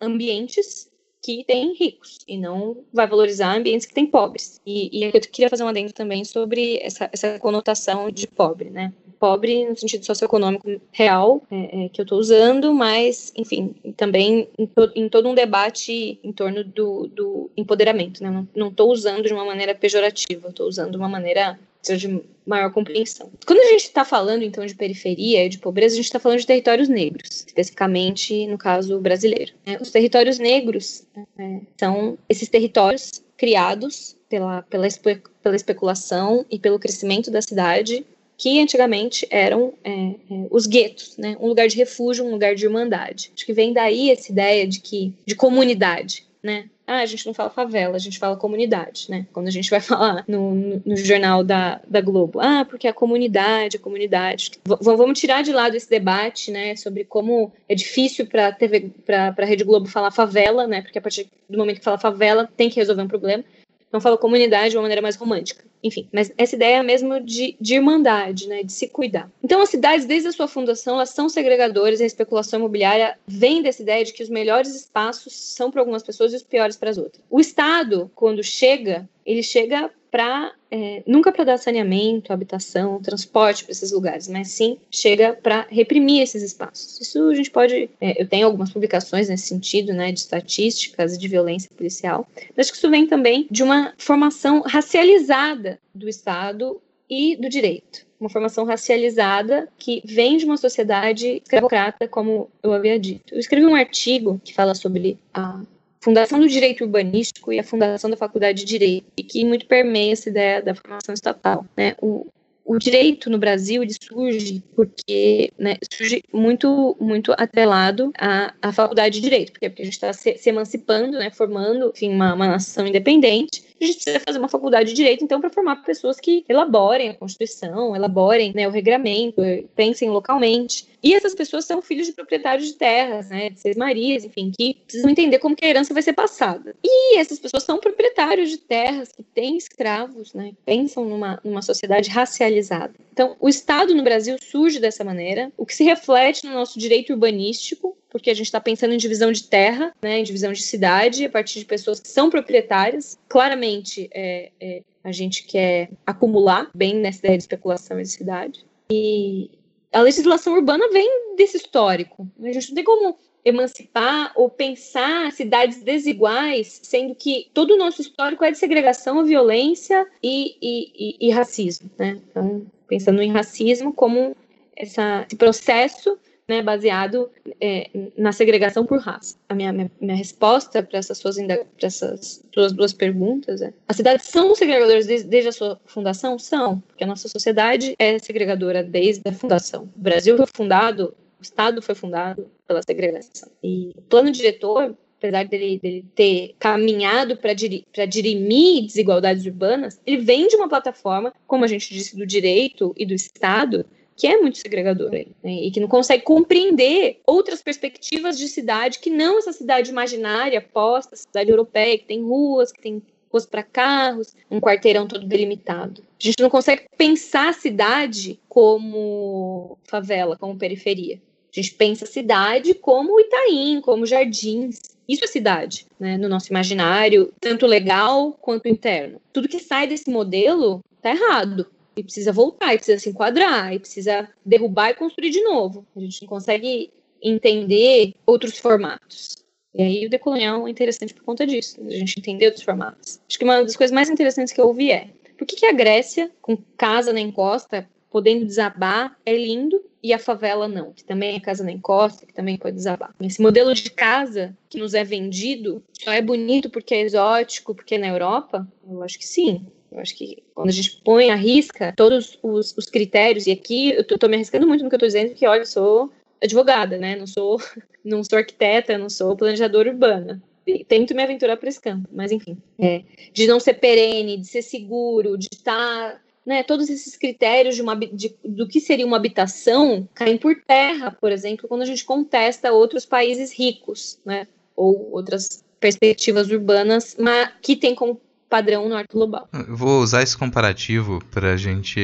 [0.00, 0.91] ambientes
[1.22, 4.60] que têm ricos e não vai valorizar ambientes que têm pobres.
[4.66, 8.92] E, e eu queria fazer um adendo também sobre essa, essa conotação de pobre, né?
[9.22, 14.66] pobre no sentido socioeconômico real é, é, que eu estou usando, mas, enfim, também em,
[14.66, 18.20] to, em, todo um debate em torno do, do empoderamento.
[18.20, 18.44] Né?
[18.52, 23.30] Não estou usando de uma maneira pejorativa, estou usando de uma maneira de maior compreensão.
[23.46, 26.38] Quando a gente está falando, então, de periferia e de pobreza, a gente está falando
[26.38, 29.52] de territórios negros, especificamente no caso brasileiro.
[29.66, 29.78] Né?
[29.80, 31.04] Os territórios negros
[31.38, 38.04] é, são esses territórios criados pela, pela, espe pela especulação e pelo crescimento da cidade
[38.42, 40.14] que antigamente eram é, é,
[40.50, 41.36] os guetos, né?
[41.38, 43.30] Um lugar de refúgio, um lugar de irmandade.
[43.36, 46.68] Acho que vem daí essa ideia de que de comunidade, né?
[46.86, 49.26] Ah, a gente não fala favela, a gente fala comunidade, né?
[49.32, 52.92] Quando a gente vai falar no, no, no jornal da, da Globo, ah, porque a
[52.92, 54.52] comunidade, a comunidade.
[54.66, 59.44] V vamos tirar de lado esse debate, né, sobre como é difícil para TV, para
[59.44, 60.82] Rede Globo falar favela, né?
[60.82, 63.44] Porque a partir do momento que fala favela, tem que resolver um problema.
[63.92, 65.66] Então fala comunidade de uma maneira mais romântica.
[65.84, 69.30] Enfim, mas essa ideia mesmo de, de irmandade, né, de se cuidar.
[69.44, 73.60] Então as cidades, desde a sua fundação, elas são segregadoras e a especulação imobiliária vem
[73.60, 76.88] dessa ideia de que os melhores espaços são para algumas pessoas e os piores para
[76.88, 77.22] as outras.
[77.28, 83.72] O Estado, quando chega, ele chega para é, nunca para dar saneamento, habitação, transporte para
[83.72, 87.00] esses lugares, mas sim chega para reprimir esses espaços.
[87.00, 91.26] Isso a gente pode, é, eu tenho algumas publicações nesse sentido, né, de estatísticas de
[91.28, 92.28] violência policial.
[92.54, 98.06] Mas acho que isso vem também de uma formação racializada do Estado e do direito.
[98.20, 103.34] Uma formação racializada que vem de uma sociedade escravocrata, como eu havia dito.
[103.34, 105.60] Eu escrevi um artigo que fala sobre a
[106.02, 110.12] Fundação do Direito Urbanístico e a Fundação da Faculdade de Direito, e que muito permeia
[110.12, 111.64] essa ideia da formação estatal.
[111.76, 111.94] Né?
[112.02, 112.26] O,
[112.64, 119.16] o direito no Brasil ele surge porque né, surge muito muito atrelado à, à faculdade
[119.16, 122.86] de direito, porque, a gente está se, se, emancipando, né, formando enfim, uma, uma nação
[122.86, 127.08] independente a gente precisa fazer uma faculdade de direito, então, para formar pessoas que elaborem
[127.08, 129.42] a Constituição, elaborem né, o regramento,
[129.74, 130.86] pensem localmente.
[131.02, 134.74] E essas pessoas são filhos de proprietários de terras, né, de seis marias, enfim, que
[134.86, 136.76] precisam entender como que a herança vai ser passada.
[136.82, 142.08] E essas pessoas são proprietários de terras que têm escravos, né, pensam numa, numa sociedade
[142.08, 142.94] racializada.
[143.12, 147.12] Então, o Estado no Brasil surge dessa maneira, o que se reflete no nosso direito
[147.12, 151.24] urbanístico, porque a gente está pensando em divisão de terra, né, em divisão de cidade,
[151.24, 153.18] a partir de pessoas que são proprietárias.
[153.28, 158.64] Claramente, é, é, a gente quer acumular, bem nessa ideia de especulação de cidade.
[158.90, 159.50] E
[159.92, 162.26] a legislação urbana vem desse histórico.
[162.42, 168.00] A gente não tem como emancipar ou pensar cidades desiguais, sendo que todo o nosso
[168.00, 171.90] histórico é de segregação, violência e, e, e, e racismo.
[171.98, 172.20] Né?
[172.30, 174.36] Então, pensando em racismo como
[174.76, 176.18] essa, esse processo
[176.48, 177.30] né, baseado
[177.60, 179.36] é, na segregação por raça.
[179.48, 181.36] A minha, minha, minha resposta para essas, suas,
[181.80, 186.38] essas suas duas perguntas é: as cidades são segregadoras desde, desde, a sua fundação?
[186.38, 189.88] São, porque a nossa sociedade é segregadora desde a fundação.
[189.96, 193.48] O Brasil foi fundado O Estado foi fundado pela segregação.
[193.62, 200.18] E o plano diretor, apesar dele, dele ter caminhado para diri dirimir desigualdades urbanas, ele
[200.18, 203.86] vem de uma plataforma, como a gente disse, do direito e do Estado,
[204.22, 205.26] que é muito segregador né?
[205.42, 211.16] e que não consegue compreender outras perspectivas de cidade que não essa cidade imaginária posta,
[211.16, 213.02] cidade europeia que tem ruas, que tem
[213.32, 216.04] ruas para carros, um quarteirão todo delimitado.
[216.20, 221.16] A gente não consegue pensar a cidade como favela, como periferia.
[221.16, 224.78] A gente pensa a cidade como Itaim, como jardins.
[225.08, 229.20] Isso é cidade, né, no nosso imaginário, tanto legal quanto interno.
[229.32, 231.66] Tudo que sai desse modelo tá errado.
[231.96, 235.86] E precisa voltar, e precisa se enquadrar, e precisa derrubar e construir de novo.
[235.94, 236.90] A gente não consegue
[237.22, 239.36] entender outros formatos.
[239.74, 243.20] E aí o decolonial é interessante por conta disso, a gente entender outros formatos.
[243.28, 245.72] Acho que uma das coisas mais interessantes que eu ouvi é por que, que a
[245.72, 251.36] Grécia, com casa na encosta, podendo desabar, é lindo e a favela não, que também
[251.36, 253.14] é casa na encosta, que também pode desabar.
[253.20, 257.94] Esse modelo de casa que nos é vendido só é bonito porque é exótico, porque
[257.94, 258.68] é na Europa?
[258.88, 259.66] Eu acho que sim.
[259.92, 263.90] Eu acho que quando a gente põe à risca todos os, os critérios, e aqui
[263.90, 266.10] eu tô, me arriscando muito no que eu tô dizendo, porque olha, eu sou
[266.42, 267.14] advogada, né?
[267.14, 267.60] Não sou,
[268.02, 270.42] não sou arquiteta, não sou planejadora urbana.
[270.88, 272.56] Tento me aventurar para esse campo, mas enfim.
[272.78, 276.12] É, de não ser perene, de ser seguro, de estar.
[276.12, 280.56] Tá, né, todos esses critérios de uma, de, do que seria uma habitação caem por
[280.66, 287.16] terra, por exemplo, quando a gente contesta outros países ricos, né, ou outras perspectivas urbanas,
[287.16, 288.20] mas que tem como
[288.52, 289.48] padrão norte global.
[289.50, 291.98] Eu vou usar esse comparativo para a gente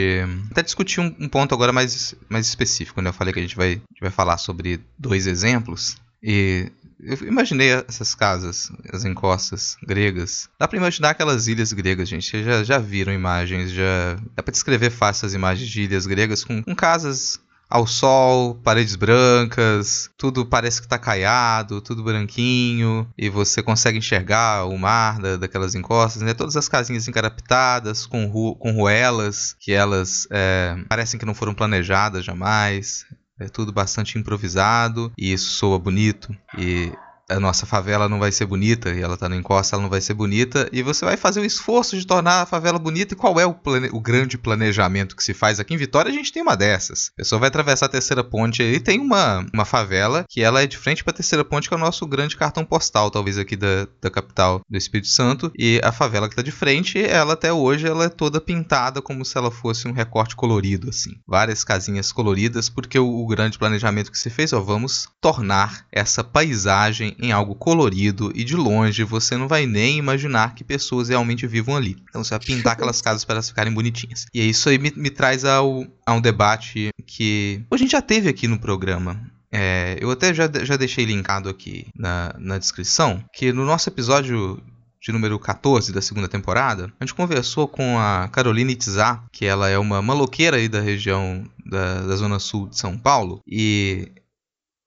[0.51, 3.03] até discutir um, um, ponto agora mais, mais específico.
[3.03, 3.11] Né?
[3.11, 5.99] Eu falei que a gente, vai, a gente vai falar sobre dois exemplos.
[6.23, 10.49] E eu imaginei essas casas, as encostas gregas.
[10.59, 12.27] Dá para imaginar aquelas ilhas gregas, gente.
[12.27, 16.45] Vocês já, já viram imagens, já dá para descrever fácil as imagens de ilhas gregas
[16.45, 17.39] com, com casas
[17.69, 24.65] ao sol, paredes brancas, tudo parece que tá caiado, tudo branquinho, e você consegue enxergar
[24.65, 26.33] o mar da, daquelas encostas, né?
[26.33, 31.55] Todas as casinhas encarapitadas, com, ru, com ruelas, que elas é, parecem que não foram
[31.55, 33.05] planejadas jamais.
[33.41, 36.35] É tudo bastante improvisado e isso soa bonito.
[36.59, 36.93] E
[37.29, 40.01] a nossa favela não vai ser bonita e ela está na encosta, ela não vai
[40.01, 43.15] ser bonita, e você vai fazer o esforço de tornar a favela bonita.
[43.15, 43.91] E qual é o, plane...
[43.93, 46.11] o grande planejamento que se faz aqui em Vitória?
[46.11, 47.11] A gente tem uma dessas.
[47.15, 50.67] A pessoa vai atravessar a terceira ponte e tem uma, uma favela que ela é
[50.67, 53.57] de frente para a terceira ponte, que é o nosso grande cartão postal, talvez aqui
[53.57, 55.53] da, da capital do Espírito Santo.
[55.59, 59.25] E a favela que está de frente, ela até hoje ela é toda pintada como
[59.25, 61.13] se ela fosse um recorte colorido, assim.
[61.27, 66.25] Várias casinhas coloridas, porque o, o grande planejamento que se fez, ó, vamos tornar essa
[66.25, 71.47] paisagem em algo colorido e de longe você não vai nem imaginar que pessoas realmente
[71.47, 71.97] vivam ali.
[72.09, 74.27] Então você vai pintar aquelas casas para elas ficarem bonitinhas.
[74.33, 78.29] E isso aí me, me traz ao, a um debate que a gente já teve
[78.29, 79.21] aqui no programa.
[79.51, 84.63] É, eu até já, já deixei linkado aqui na, na descrição que no nosso episódio
[85.01, 89.69] de número 14 da segunda temporada, a gente conversou com a Caroline Itzá, que ela
[89.69, 94.11] é uma maloqueira aí da região da, da zona sul de São Paulo, e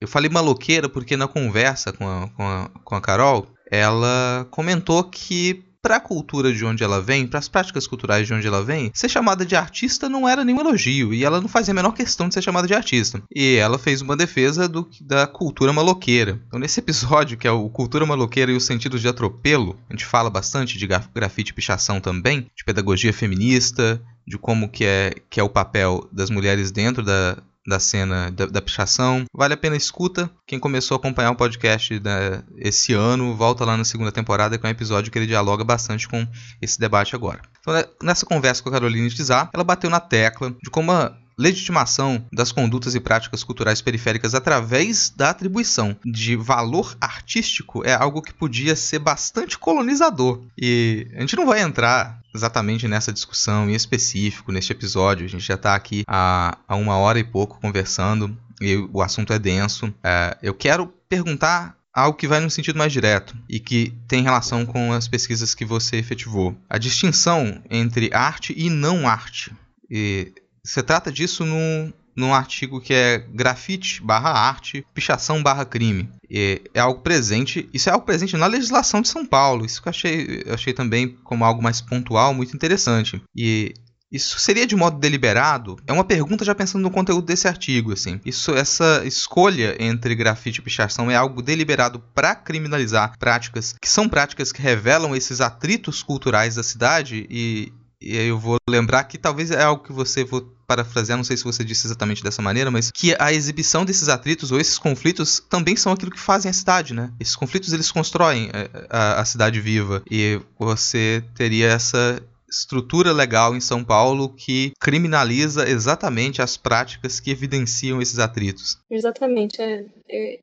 [0.01, 5.03] eu falei maloqueira porque na conversa com a, com a, com a Carol, ela comentou
[5.03, 8.63] que para a cultura de onde ela vem, para as práticas culturais de onde ela
[8.63, 11.93] vem, ser chamada de artista não era nenhum elogio e ela não fazia a menor
[11.93, 13.21] questão de ser chamada de artista.
[13.33, 16.39] E ela fez uma defesa do, da cultura maloqueira.
[16.47, 20.05] Então, nesse episódio, que é o Cultura Maloqueira e os Sentidos de Atropelo, a gente
[20.05, 25.39] fala bastante de grafite e pichação também, de pedagogia feminista, de como que é, que
[25.39, 29.25] é o papel das mulheres dentro da, da cena da, da, pichação.
[29.33, 30.29] Vale a pena escuta.
[30.47, 34.65] Quem começou a acompanhar o podcast né, esse ano, volta lá na segunda temporada, que
[34.65, 36.25] é um episódio que ele dialoga bastante com
[36.61, 37.41] esse debate agora.
[37.59, 41.15] Então, né, nessa conversa com a Caroline Tizar, ela bateu na tecla de como a
[41.41, 48.21] legitimação das condutas e práticas culturais periféricas através da atribuição de valor artístico é algo
[48.21, 50.41] que podia ser bastante colonizador.
[50.57, 55.25] E a gente não vai entrar exatamente nessa discussão em específico neste episódio.
[55.25, 59.33] A gente já está aqui há, há, uma hora e pouco conversando e o assunto
[59.33, 59.91] é denso.
[60.03, 64.65] É, eu quero perguntar algo que vai no sentido mais direto e que tem relação
[64.65, 66.55] com as pesquisas que você efetivou.
[66.69, 69.51] A distinção entre arte e não arte.
[69.89, 70.31] E
[70.63, 76.09] você trata disso num, num artigo que é grafite barra arte, pichação barra crime.
[76.29, 79.65] É, é, algo presente, isso é algo presente na legislação de São Paulo.
[79.65, 83.21] Isso que eu achei, eu achei também como algo mais pontual, muito interessante.
[83.35, 83.73] E
[84.11, 85.77] isso seria de modo deliberado?
[85.87, 88.19] É uma pergunta já pensando no conteúdo desse artigo, assim.
[88.25, 94.09] Isso, essa escolha entre grafite e pichação é algo deliberado para criminalizar práticas que são
[94.09, 97.71] práticas que revelam esses atritos culturais da cidade e
[98.01, 101.63] eu vou lembrar que talvez é algo que você vou parafrasear, não sei se você
[101.63, 105.91] disse exatamente dessa maneira, mas que a exibição desses atritos ou esses conflitos também são
[105.91, 107.11] aquilo que fazem a cidade, né?
[107.19, 112.21] Esses conflitos eles constroem a, é, a, a cidade viva e você teria essa
[112.51, 118.77] estrutura legal em São Paulo que criminaliza exatamente as práticas que evidenciam esses atritos.
[118.89, 119.61] Exatamente.
[119.61, 119.85] É.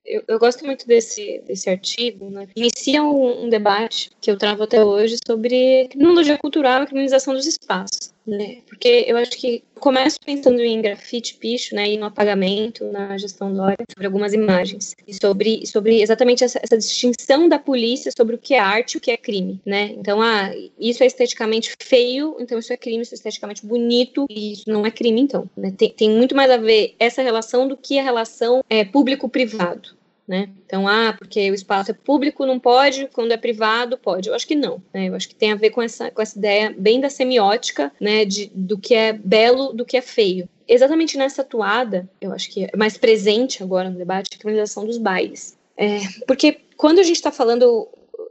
[0.05, 2.31] Eu, eu, gosto muito desse, desse artigo.
[2.31, 2.49] Né?
[2.57, 7.47] Inicia um, um, debate que eu travo até hoje sobre criminologia cultural e criminalização dos
[7.47, 8.59] espaços né?
[8.67, 13.53] Porque eu acho que começo pensando em grafite, picho, né, e no apagamento, na gestão
[13.53, 18.35] do área, sobre algumas imagens e sobre, sobre exatamente essa, essa, distinção da polícia sobre
[18.35, 19.95] o que é arte e o que é crime, né?
[19.97, 24.53] Então, ah, isso é esteticamente feio, então isso é crime, isso é esteticamente bonito e
[24.53, 25.49] isso não é crime, então.
[25.57, 25.73] Né?
[25.77, 29.98] Tem, tem muito mais a ver essa relação do que a relação é, público-privado,
[30.29, 30.51] né?
[30.67, 34.29] Então, ah, porque o espaço é público, não pode, quando é privado, pode.
[34.29, 35.09] Eu acho que não, né?
[35.09, 38.27] Eu acho que tem a ver com essa, com essa ideia bem da semiótica, né,
[38.27, 40.47] de, do que é belo, do que é feio.
[40.69, 44.99] Exatamente nessa toada, eu acho que é mais presente agora no debate, a criminalização dos
[44.99, 45.57] bailes.
[45.75, 47.89] É, porque quando a gente está falando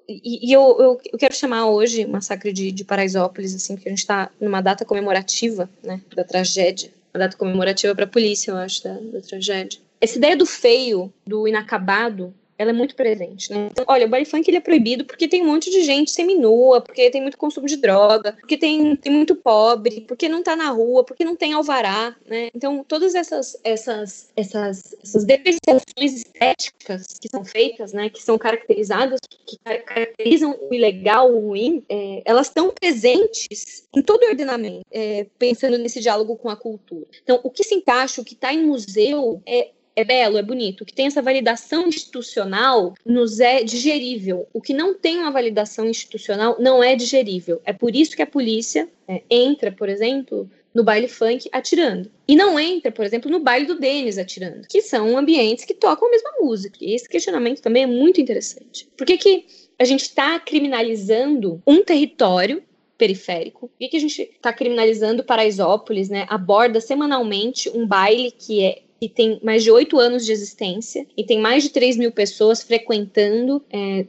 [0.07, 3.89] e, e eu, eu, eu, quero chamar hoje o massacre de, de Paraisópolis, assim, porque
[3.89, 8.51] a gente está numa data comemorativa, né, da tragédia, uma data comemorativa para a polícia,
[8.51, 13.51] eu acho, da, da tragédia essa ideia do feio, do inacabado, ela é muito presente,
[13.51, 13.69] né?
[13.71, 16.81] Então, olha, o baile funk ele é proibido porque tem um monte de gente seminua,
[16.81, 20.69] porque tem muito consumo de droga, porque tem, tem muito pobre, porque não tá na
[20.69, 22.49] rua, porque não tem alvará, né?
[22.55, 29.19] Então, todas essas essas essas, essas depreciações estéticas que são feitas, né, que são caracterizadas,
[29.45, 35.27] que caracterizam o ilegal, o ruim, é, elas estão presentes em todo o ordenamento, é,
[35.37, 37.05] pensando nesse diálogo com a cultura.
[37.21, 40.85] Então, o que se encaixa, o que está em museu, é é belo, é bonito.
[40.85, 44.47] Que tem essa validação institucional nos é digerível.
[44.53, 47.59] O que não tem uma validação institucional não é digerível.
[47.65, 52.11] É por isso que a polícia é, entra, por exemplo, no baile funk atirando.
[52.27, 56.07] E não entra, por exemplo, no baile do Denis atirando, que são ambientes que tocam
[56.07, 56.77] a mesma música.
[56.79, 58.87] E esse questionamento também é muito interessante.
[58.95, 59.45] Por que, que
[59.79, 62.61] a gente está criminalizando um território
[62.97, 63.67] periférico.
[63.67, 66.25] Por que, que a gente está criminalizando Paraisópolis, né?
[66.29, 71.23] Aborda semanalmente um baile que é que tem mais de oito anos de existência e
[71.23, 74.05] tem mais de 3 mil pessoas frequentando é,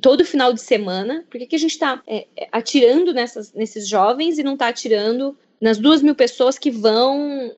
[0.00, 1.24] todo final de semana.
[1.30, 4.68] Por que, que a gente está é, é, atirando nessas, nesses jovens e não está
[4.68, 7.52] atirando nas duas mil pessoas que vão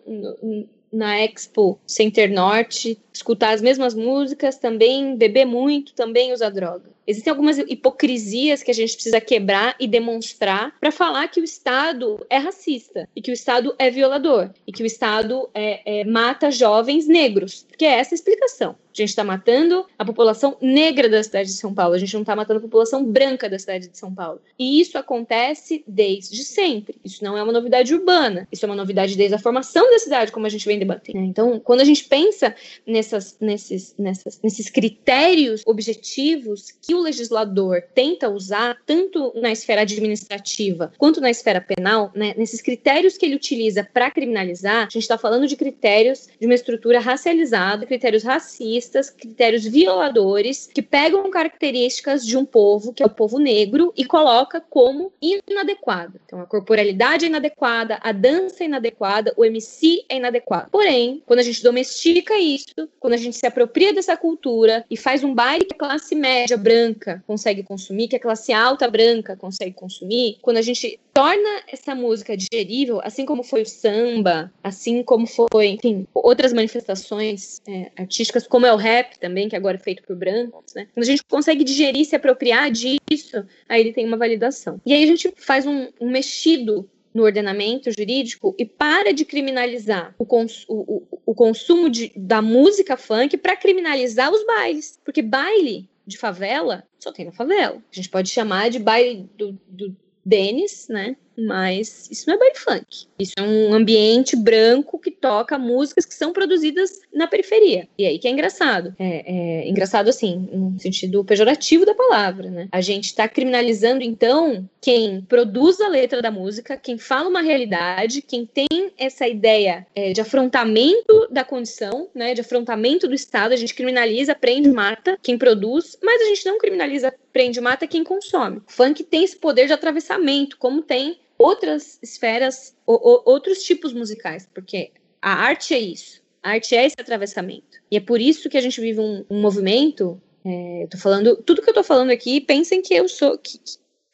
[0.92, 6.90] na Expo Center Norte escutar as mesmas músicas, também beber muito, também usar droga?
[7.06, 12.24] Existem algumas hipocrisias que a gente precisa quebrar e demonstrar para falar que o Estado
[12.30, 16.50] é racista e que o Estado é violador e que o Estado é, é, mata
[16.50, 18.76] jovens negros, porque é essa a explicação.
[18.92, 22.20] A gente está matando a população negra da cidade de São Paulo, a gente não
[22.20, 24.40] está matando a população branca da cidade de São Paulo.
[24.58, 26.96] E isso acontece desde sempre.
[27.02, 30.30] Isso não é uma novidade urbana, isso é uma novidade desde a formação da cidade,
[30.30, 31.18] como a gente vem debatendo.
[31.20, 32.54] Então, quando a gente pensa
[32.86, 40.92] nessas, nesses, nessas, nesses critérios objetivos que o legislador tenta usar, tanto na esfera administrativa
[40.98, 45.18] quanto na esfera penal, né, nesses critérios que ele utiliza para criminalizar, a gente está
[45.18, 52.36] falando de critérios de uma estrutura racializada, critérios racistas, critérios violadores, que pegam características de
[52.36, 56.20] um povo, que é o povo negro, e coloca como inadequada.
[56.24, 60.70] Então, a corporalidade é inadequada, a dança é inadequada, o MC é inadequado.
[60.70, 65.24] Porém, quando a gente domestica isso, quando a gente se apropria dessa cultura e faz
[65.24, 66.81] um baile que a classe média branca
[67.26, 72.36] consegue consumir, que a classe alta branca consegue consumir, quando a gente torna essa música
[72.36, 78.66] digerível, assim como foi o samba, assim como foi, enfim, outras manifestações é, artísticas, como
[78.66, 80.88] é o rap também, que agora é feito por brancos, né?
[80.94, 84.80] Quando a gente consegue digerir, se apropriar disso, aí ele tem uma validação.
[84.84, 90.14] E aí a gente faz um, um mexido no ordenamento jurídico e para de criminalizar
[90.18, 94.98] o, cons o, o, o consumo de, da música funk para criminalizar os bailes.
[95.04, 97.76] Porque baile de favela só tem na favela.
[97.76, 101.16] A gente pode chamar de baile do, do Denis, né?
[101.36, 103.06] Mas isso não é baile funk.
[103.18, 107.88] Isso é um ambiente branco que toca músicas que são produzidas na periferia.
[107.96, 108.94] E aí que é engraçado.
[108.98, 112.68] É, é engraçado, assim, no sentido pejorativo da palavra, né?
[112.70, 118.22] A gente está criminalizando, então, quem produz a letra da música, quem fala uma realidade,
[118.22, 118.66] quem tem
[118.98, 122.34] essa ideia é, de afrontamento da condição, né?
[122.34, 123.52] De afrontamento do Estado.
[123.52, 128.04] A gente criminaliza, prende, mata quem produz, mas a gente não criminaliza, prende, mata quem
[128.04, 128.58] consome.
[128.58, 134.92] O funk tem esse poder de atravessamento, como tem outras esferas, outros tipos musicais, porque
[135.20, 136.22] a arte é isso.
[136.42, 137.78] A arte é esse atravessamento.
[137.90, 140.20] E é por isso que a gente vive um, um movimento.
[140.44, 143.60] É, tô falando, tudo que eu tô falando aqui, pensem que eu sou, que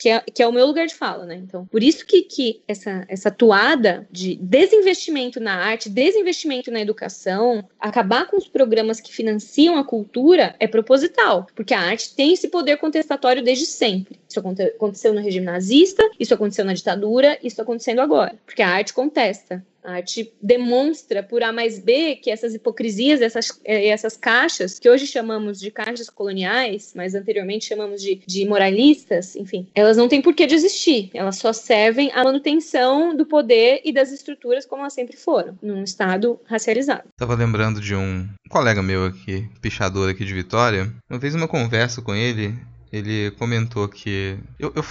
[0.06, 1.34] é, que é o meu lugar de fala, né?
[1.34, 7.66] Então, por isso que, que essa, essa toada de desinvestimento na arte, desinvestimento na educação,
[7.80, 12.48] acabar com os programas que financiam a cultura é proposital, porque a arte tem esse
[12.48, 14.20] poder contestatório desde sempre.
[14.28, 18.68] Isso aconteceu no regime nazista, isso aconteceu na ditadura, isso está acontecendo agora, porque a
[18.68, 19.64] arte contesta.
[19.88, 24.88] A arte demonstra por A mais B que essas hipocrisias, essas, eh, essas caixas, que
[24.88, 30.20] hoje chamamos de caixas coloniais, mas anteriormente chamamos de, de moralistas, enfim, elas não têm
[30.20, 31.10] por que existir.
[31.14, 35.82] Elas só servem à manutenção do poder e das estruturas como elas sempre foram, num
[35.82, 37.08] Estado racializado.
[37.16, 40.92] Tava lembrando de um colega meu aqui, pichador aqui de Vitória.
[41.08, 42.54] Uma vez, uma conversa com ele,
[42.92, 44.36] ele comentou que.
[44.58, 44.82] Eu, eu,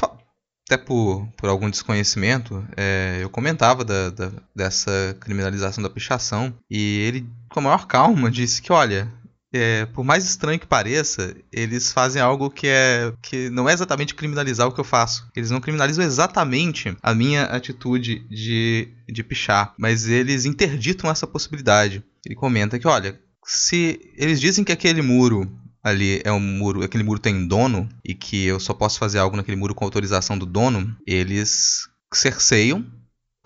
[0.67, 6.99] até por, por algum desconhecimento, é, eu comentava da, da, dessa criminalização da pichação e
[6.99, 9.11] ele, com a maior calma, disse que, olha,
[9.53, 14.13] é, por mais estranho que pareça, eles fazem algo que é que não é exatamente
[14.13, 15.29] criminalizar o que eu faço.
[15.33, 22.03] Eles não criminalizam exatamente a minha atitude de, de pichar, mas eles interditam essa possibilidade.
[22.25, 25.49] Ele comenta que, olha, se eles dizem que aquele muro
[25.87, 29.37] ali é um muro, aquele muro tem dono e que eu só posso fazer algo
[29.37, 32.85] naquele muro com autorização do dono, eles cerceiam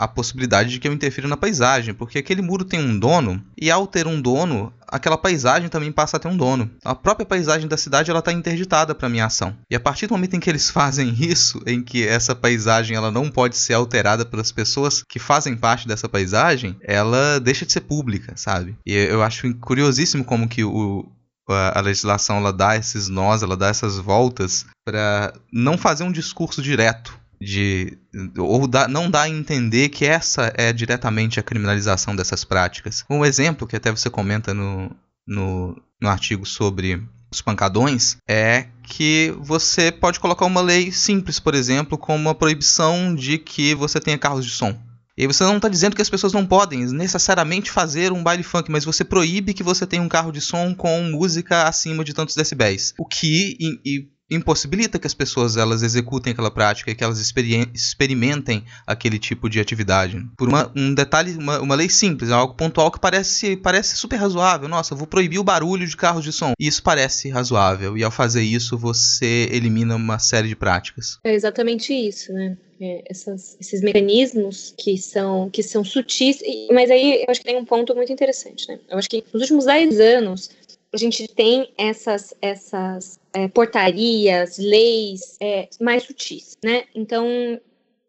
[0.01, 3.69] a possibilidade de que eu interfira na paisagem, porque aquele muro tem um dono e
[3.69, 6.71] ao ter um dono, aquela paisagem também passa a ter um dono.
[6.83, 9.55] A própria paisagem da cidade ela está interditada para minha ação.
[9.69, 13.11] E a partir do momento em que eles fazem isso, em que essa paisagem ela
[13.11, 17.81] não pode ser alterada pelas pessoas que fazem parte dessa paisagem, ela deixa de ser
[17.81, 18.75] pública, sabe?
[18.83, 21.11] E eu acho curiosíssimo como que o,
[21.53, 26.61] a, legislação ela dá esses nós, ela dá essas voltas para não fazer um discurso
[26.61, 27.97] direto de
[28.37, 33.03] ou dá, não dá a entender que essa é diretamente a criminalização dessas práticas.
[33.09, 34.91] Um exemplo que até você comenta no,
[35.27, 41.55] no, no artigo sobre os pancadões é que você pode colocar uma lei simples, por
[41.55, 44.77] exemplo, como a proibição de que você tenha carros de som.
[45.21, 48.71] E você não está dizendo que as pessoas não podem necessariamente fazer um baile funk,
[48.71, 52.35] mas você proíbe que você tenha um carro de som com música acima de tantos
[52.35, 52.95] decibéis.
[52.97, 57.19] O que e, e impossibilita que as pessoas elas executem aquela prática e que elas
[57.19, 60.25] experimentem aquele tipo de atividade.
[60.35, 64.15] Por uma, um detalhe, uma, uma, lei simples, é algo pontual que parece, parece super
[64.15, 64.67] razoável.
[64.67, 66.53] Nossa, vou proibir o barulho de carros de som.
[66.57, 67.95] Isso parece razoável.
[67.95, 71.19] E ao fazer isso, você elimina uma série de práticas.
[71.23, 72.57] É exatamente isso, né?
[72.83, 77.55] É, essas, esses mecanismos que são que são sutis, mas aí eu acho que tem
[77.55, 78.79] um ponto muito interessante, né?
[78.89, 80.49] Eu acho que nos últimos 10 anos
[80.91, 86.85] a gente tem essas, essas é, portarias, leis é, mais sutis, né?
[86.95, 87.59] Então,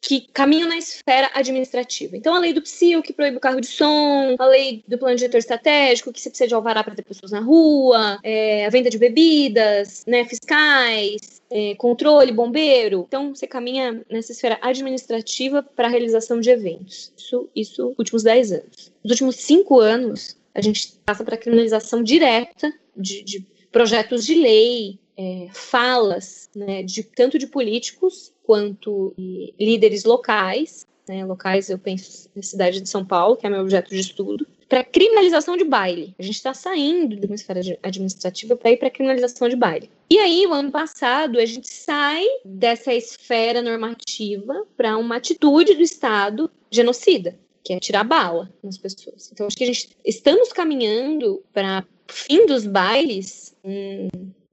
[0.03, 2.17] que caminham na esfera administrativa.
[2.17, 5.15] Então, a lei do PSIL, que proíbe o carro de som, a lei do plano
[5.15, 8.91] diretor estratégico, que você precisa de alvará para ter pessoas na rua, é, a venda
[8.91, 13.05] de bebidas, né, fiscais, é, controle, bombeiro.
[13.07, 17.13] Então, você caminha nessa esfera administrativa para a realização de eventos.
[17.17, 18.93] Isso, isso últimos 10 anos.
[19.05, 24.99] Nos últimos cinco anos, a gente passa para criminalização direta de, de, projetos de lei,
[25.17, 32.29] é, falas, né, de, tanto de políticos quanto de líderes locais, né, locais eu penso
[32.35, 36.15] na cidade de São Paulo, que é meu objeto de estudo, para criminalização de baile.
[36.19, 39.91] A gente está saindo de uma esfera administrativa para ir para criminalização de baile.
[40.09, 45.83] E aí, o ano passado, a gente sai dessa esfera normativa para uma atitude do
[45.83, 49.31] Estado genocida que é tirar bala nas pessoas.
[49.33, 54.09] Então, acho que a gente estamos caminhando para fim dos bailes, hum,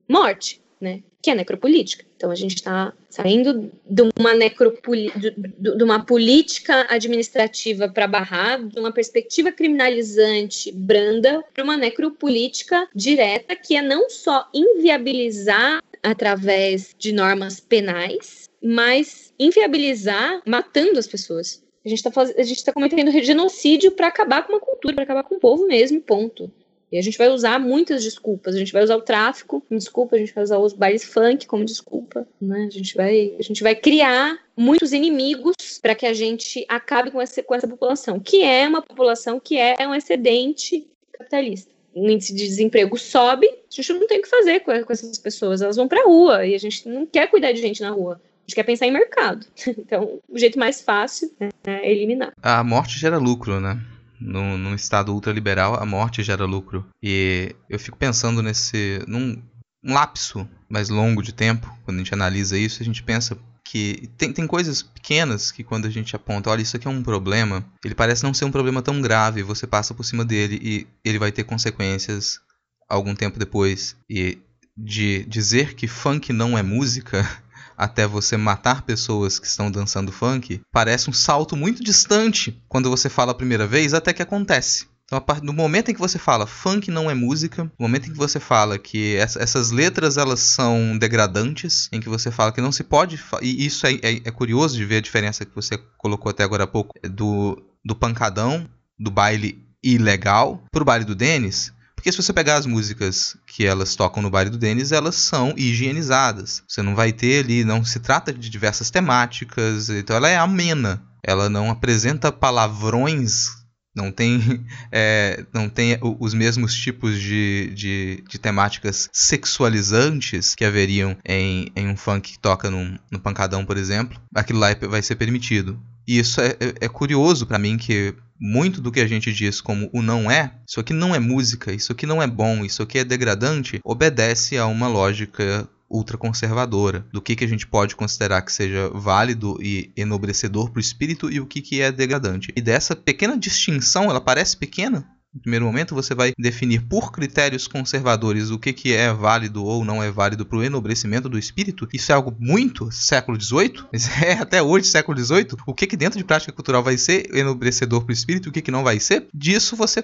[0.10, 1.01] morte, né?
[1.22, 2.05] Que é necropolítica.
[2.16, 8.80] Então, a gente está saindo de uma, necropoli de, uma política administrativa para barrar, de
[8.80, 17.12] uma perspectiva criminalizante branda, para uma necropolítica direta, que é não só inviabilizar através de
[17.12, 21.62] normas penais, mas inviabilizar matando as pessoas.
[21.86, 22.34] A gente está faz...
[22.64, 26.51] tá cometendo genocídio para acabar com uma cultura, para acabar com o povo mesmo, ponto.
[26.92, 28.56] E a gente vai usar muitas desculpas.
[28.56, 31.46] A gente vai usar o tráfico como desculpa, a gente vai usar os bailes funk
[31.46, 32.66] como desculpa, né?
[32.68, 37.22] A gente vai, a gente vai criar muitos inimigos para que a gente acabe com
[37.22, 41.72] essa, com essa população, que é uma população que é um excedente capitalista.
[41.94, 45.62] O índice de desemprego sobe, a gente não tem o que fazer com, essas pessoas,
[45.62, 48.22] elas vão para a rua e a gente não quer cuidar de gente na rua
[48.50, 49.46] gente quer pensar em mercado.
[49.78, 51.32] Então, o jeito mais fácil
[51.64, 52.34] é eliminar.
[52.42, 53.80] A morte gera lucro, né?
[54.20, 56.86] No, num estado ultraliberal, a morte gera lucro.
[57.02, 59.04] E eu fico pensando nesse.
[59.08, 59.42] num
[59.84, 64.10] um lapso mais longo de tempo, quando a gente analisa isso, a gente pensa que
[64.18, 67.64] tem, tem coisas pequenas que quando a gente aponta, olha, isso aqui é um problema,
[67.86, 71.20] ele parece não ser um problema tão grave, você passa por cima dele e ele
[71.20, 72.41] vai ter consequências
[72.90, 73.96] algum tempo depois.
[74.10, 74.40] E
[74.76, 77.28] de dizer que funk não é música
[77.80, 83.07] até você matar pessoas que estão dançando funk, parece um salto muito distante quando você
[83.07, 84.85] fala a primeira vez até que acontece.
[85.06, 88.18] Então, no momento em que você fala funk não é música, no momento em que
[88.18, 92.84] você fala que essas letras elas são degradantes, em que você fala que não se
[92.84, 93.19] pode.
[93.41, 96.65] E isso é, é, é curioso de ver a diferença que você colocou até agora
[96.65, 98.69] há pouco do, do pancadão,
[98.99, 101.73] do baile ilegal, pro baile do Denis.
[102.00, 105.54] Porque se você pegar as músicas que elas tocam no baile do Denis, elas são
[105.58, 106.64] higienizadas.
[106.66, 111.04] Você não vai ter ali, não se trata de diversas temáticas, então ela é amena.
[111.22, 113.50] Ela não apresenta palavrões
[113.94, 114.40] não tem,
[114.94, 121.90] é, não tem os mesmos tipos de, de, de, temáticas sexualizantes que haveriam em, em
[121.90, 124.18] um funk que toca no pancadão, por exemplo.
[124.34, 125.78] Aquilo lá é, vai ser permitido.
[126.08, 129.60] E isso é, é, é curioso para mim que muito do que a gente diz
[129.60, 132.82] como o não é, isso aqui não é música, isso aqui não é bom, isso
[132.82, 138.44] aqui é degradante, obedece a uma lógica ultraconservadora, do que, que a gente pode considerar
[138.44, 142.53] que seja válido e enobrecedor para o espírito e o que, que é degradante.
[142.56, 147.68] E dessa pequena distinção, ela parece pequena, no primeiro momento, você vai definir por critérios
[147.68, 151.88] conservadores o que, que é válido ou não é válido para o enobrecimento do espírito.
[151.93, 153.84] Isso é algo muito século XVIII.
[154.30, 155.49] É até hoje, século XVIII.
[155.65, 158.51] O que, que dentro de prática cultural vai ser enobrecedor para o espírito e o
[158.51, 159.27] que, que não vai ser.
[159.34, 160.03] Disso você,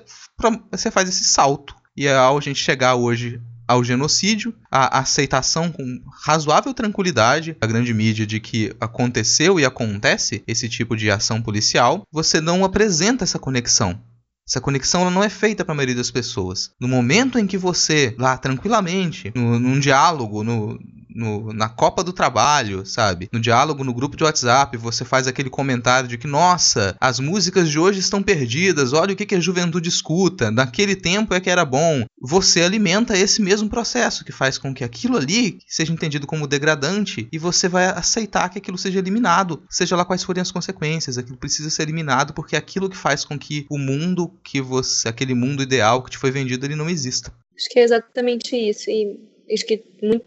[0.72, 1.76] você faz esse salto.
[1.98, 7.68] E é ao a gente chegar hoje ao genocídio, a aceitação com razoável tranquilidade da
[7.68, 13.24] grande mídia de que aconteceu e acontece esse tipo de ação policial, você não apresenta
[13.24, 14.00] essa conexão.
[14.48, 16.72] Essa conexão não é feita para a maioria das pessoas.
[16.80, 20.80] No momento em que você, lá tranquilamente, no, num diálogo, no,
[21.16, 23.30] no, na Copa do Trabalho, sabe?
[23.32, 27.70] No diálogo no grupo de WhatsApp, você faz aquele comentário de que, nossa, as músicas
[27.70, 31.50] de hoje estão perdidas, olha o que, que a juventude escuta, naquele tempo é que
[31.50, 32.06] era bom.
[32.22, 37.28] Você alimenta esse mesmo processo que faz com que aquilo ali seja entendido como degradante
[37.32, 41.18] e você vai aceitar que aquilo seja eliminado, seja lá quais forem as consequências.
[41.18, 45.08] Aquilo precisa ser eliminado porque é aquilo que faz com que o mundo que você,
[45.08, 47.32] aquele mundo ideal que te foi vendido, ele não exista.
[47.56, 48.90] Acho que é exatamente isso.
[48.90, 49.18] E
[49.52, 49.84] acho que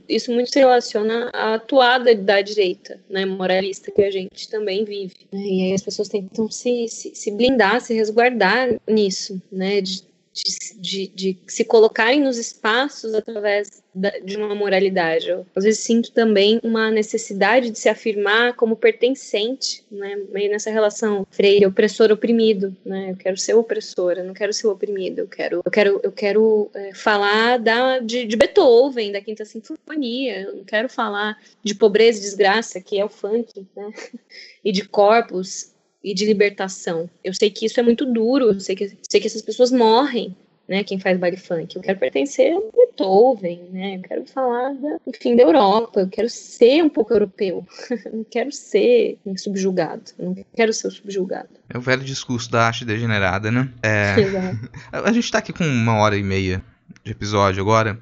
[0.09, 5.15] isso muito se relaciona à atuada da direita, né, moralista que a gente também vive.
[5.33, 10.03] E aí as pessoas tentam se, se, se blindar, se resguardar nisso, né, de
[10.43, 15.29] de, de, de, se colocarem nos espaços através da, de uma moralidade.
[15.29, 20.17] Eu, às vezes sinto também uma necessidade de se afirmar como pertencente, né?
[20.31, 23.11] meio nessa relação freire opressor oprimido, né?
[23.11, 25.21] Eu quero ser opressora, não quero ser oprimido.
[25.21, 30.43] Eu quero, eu quero, eu quero é, falar da de, de, Beethoven, da Quinta Sinfonia.
[30.43, 33.91] Eu não quero falar de pobreza e desgraça, que é o funk, né?
[34.65, 37.09] E de corpos e de libertação.
[37.23, 40.35] Eu sei que isso é muito duro, eu sei que, sei que essas pessoas morrem,
[40.69, 41.75] né, quem faz baile funk.
[41.75, 46.29] Eu quero pertencer a Beethoven, né, eu quero falar, da, enfim, da Europa, eu quero
[46.29, 47.67] ser um pouco europeu,
[48.13, 51.49] não quero ser subjugado, não quero ser subjugado.
[51.69, 53.73] É o velho discurso da arte degenerada, né?
[53.83, 54.15] É...
[54.93, 56.63] a gente tá aqui com uma hora e meia
[57.03, 57.99] de episódio agora,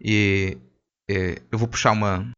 [0.00, 0.56] e
[1.10, 2.30] é, eu vou puxar uma,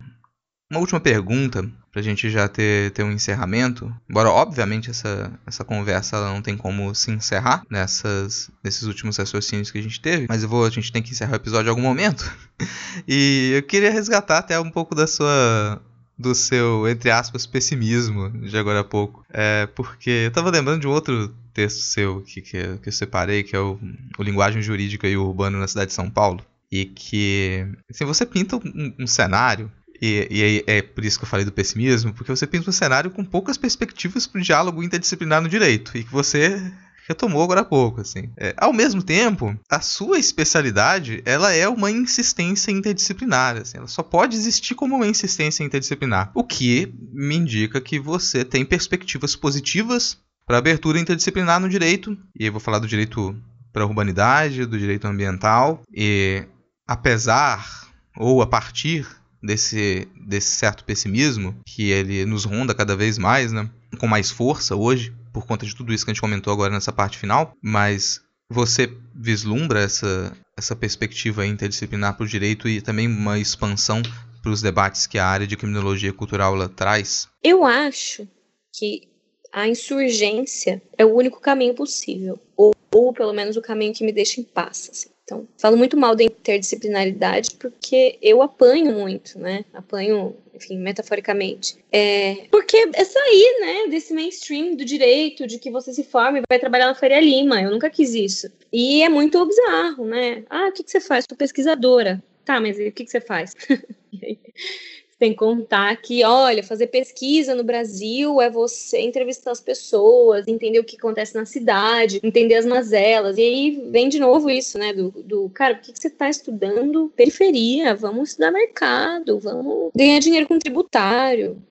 [0.71, 3.93] uma última pergunta pra gente já ter, ter um encerramento.
[4.09, 9.71] Embora, obviamente, essa, essa conversa ela não tem como se encerrar nessas, nesses últimos raciocínios
[9.71, 10.27] que a gente teve.
[10.29, 12.31] Mas eu vou, a gente tem que encerrar o episódio em algum momento.
[13.07, 15.83] e eu queria resgatar até um pouco da sua.
[16.17, 19.25] Do seu, entre aspas, pessimismo de agora a pouco.
[19.33, 23.43] É, porque eu tava lembrando de um outro texto seu que, que, que eu separei,
[23.43, 23.79] que é o,
[24.19, 26.45] o Linguagem Jurídica e Urbano na Cidade de São Paulo.
[26.71, 31.29] E que, assim, você pinta um, um cenário e, e, é por isso que eu
[31.29, 35.43] falei do pessimismo, porque você pinta um cenário com poucas perspectivas para o diálogo interdisciplinar
[35.43, 36.73] no direito, e que você
[37.07, 38.31] retomou agora há pouco, assim.
[38.37, 44.03] É, ao mesmo tempo, a sua especialidade, ela é uma insistência interdisciplinar, assim, ela só
[44.03, 50.19] pode existir como uma insistência interdisciplinar, o que me indica que você tem perspectivas positivas
[50.47, 53.37] para abertura interdisciplinar no direito, e eu vou falar do direito
[53.73, 56.45] para a urbanidade, do direito ambiental, e
[56.87, 59.07] apesar ou a partir
[59.43, 63.69] desse, desse certo pessimismo que ele nos ronda cada vez mais, né?
[63.99, 66.93] Com mais força hoje, por conta de tudo isso que a gente comentou agora nessa
[66.93, 73.39] parte final, mas você vislumbra essa, essa perspectiva interdisciplinar para o direito e também uma
[73.39, 74.03] expansão
[74.43, 77.29] para os debates que a área de criminologia cultural traz?
[77.43, 78.27] Eu acho
[78.73, 79.09] que
[79.53, 84.13] a insurgência é o único caminho possível, ou, ou pelo menos o caminho que me
[84.13, 84.91] deixa em paz.
[84.93, 85.11] Assim.
[85.31, 89.65] Então, falo muito mal da interdisciplinaridade porque eu apanho muito, né?
[89.73, 91.77] Apanho, enfim, metaforicamente.
[91.93, 96.43] É, porque é sair, né, desse mainstream do direito, de que você se forma e
[96.49, 97.63] vai trabalhar na Faria Lima.
[97.63, 98.51] Eu nunca quis isso.
[98.73, 100.43] E é muito bizarro, né?
[100.51, 101.25] Ah, o que, que você faz?
[101.29, 102.21] Sou pesquisadora.
[102.45, 103.55] Tá, mas o que, que você faz?
[105.21, 110.85] vem contar que, olha, fazer pesquisa no Brasil é você entrevistar as pessoas, entender o
[110.85, 113.37] que acontece na cidade, entender as mazelas.
[113.37, 114.95] E aí vem de novo isso, né?
[114.95, 117.95] Do, do cara, por que, que você está estudando periferia?
[117.95, 121.63] Vamos estudar mercado, vamos ganhar dinheiro com tributário.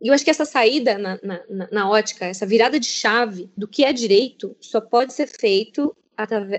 [0.00, 3.68] E eu acho que essa saída na, na, na, ótica, essa virada de chave do
[3.68, 5.96] que é direito, só pode ser feito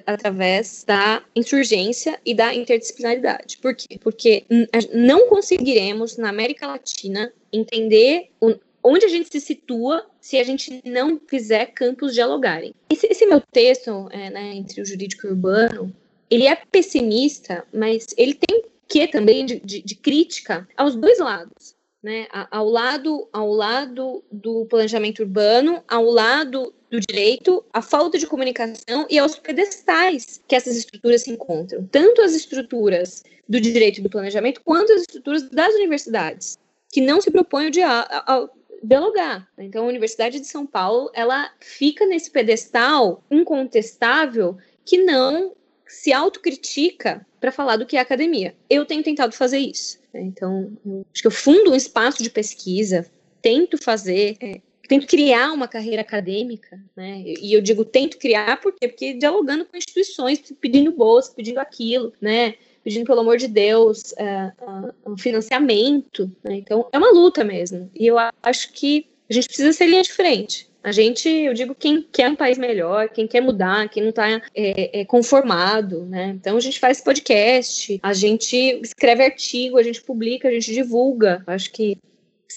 [0.06, 3.58] através da insurgência e da interdisciplinaridade.
[3.58, 4.00] Por quê?
[4.00, 4.46] Porque
[4.94, 8.30] não conseguiremos, na América Latina, entender
[8.84, 12.74] onde a gente se situa se a gente não fizer campos dialogarem.
[12.90, 15.94] Esse, esse meu texto, é, né, entre o jurídico e o urbano,
[16.30, 21.76] ele é pessimista, mas ele tem que também de, de, de crítica aos dois lados
[22.04, 28.28] né, ao lado, ao lado do planejamento urbano, ao lado do direito, a falta de
[28.28, 34.04] comunicação e aos pedestais que essas estruturas se encontram, tanto as estruturas do direito e
[34.04, 36.58] do planejamento quanto as estruturas das universidades,
[36.92, 38.50] que não se propõem a, a, a
[38.84, 39.48] dialogar.
[39.58, 45.54] Então, a Universidade de São Paulo, ela fica nesse pedestal incontestável que não
[45.92, 48.56] se autocritica para falar do que é academia.
[48.70, 50.00] Eu tenho tentado fazer isso.
[50.14, 50.22] Né?
[50.22, 53.06] Então, eu, acho que eu fundo um espaço de pesquisa,
[53.42, 57.24] tento fazer, é, tento criar uma carreira acadêmica, né?
[57.26, 58.88] E eu digo tento criar por quê?
[58.88, 62.56] Porque dialogando com instituições, pedindo bolsa, pedindo aquilo, né?
[62.84, 64.52] Pedindo, pelo amor de Deus, é,
[65.06, 66.32] um financiamento.
[66.44, 66.56] Né?
[66.56, 67.92] Então, é uma luta mesmo.
[67.94, 70.71] E eu acho que a gente precisa ser linha de frente.
[70.84, 74.28] A gente, eu digo, quem quer um país melhor, quem quer mudar, quem não está
[74.56, 76.36] é, é, conformado, né?
[76.40, 81.44] Então a gente faz podcast, a gente escreve artigo, a gente publica, a gente divulga.
[81.46, 81.98] Acho que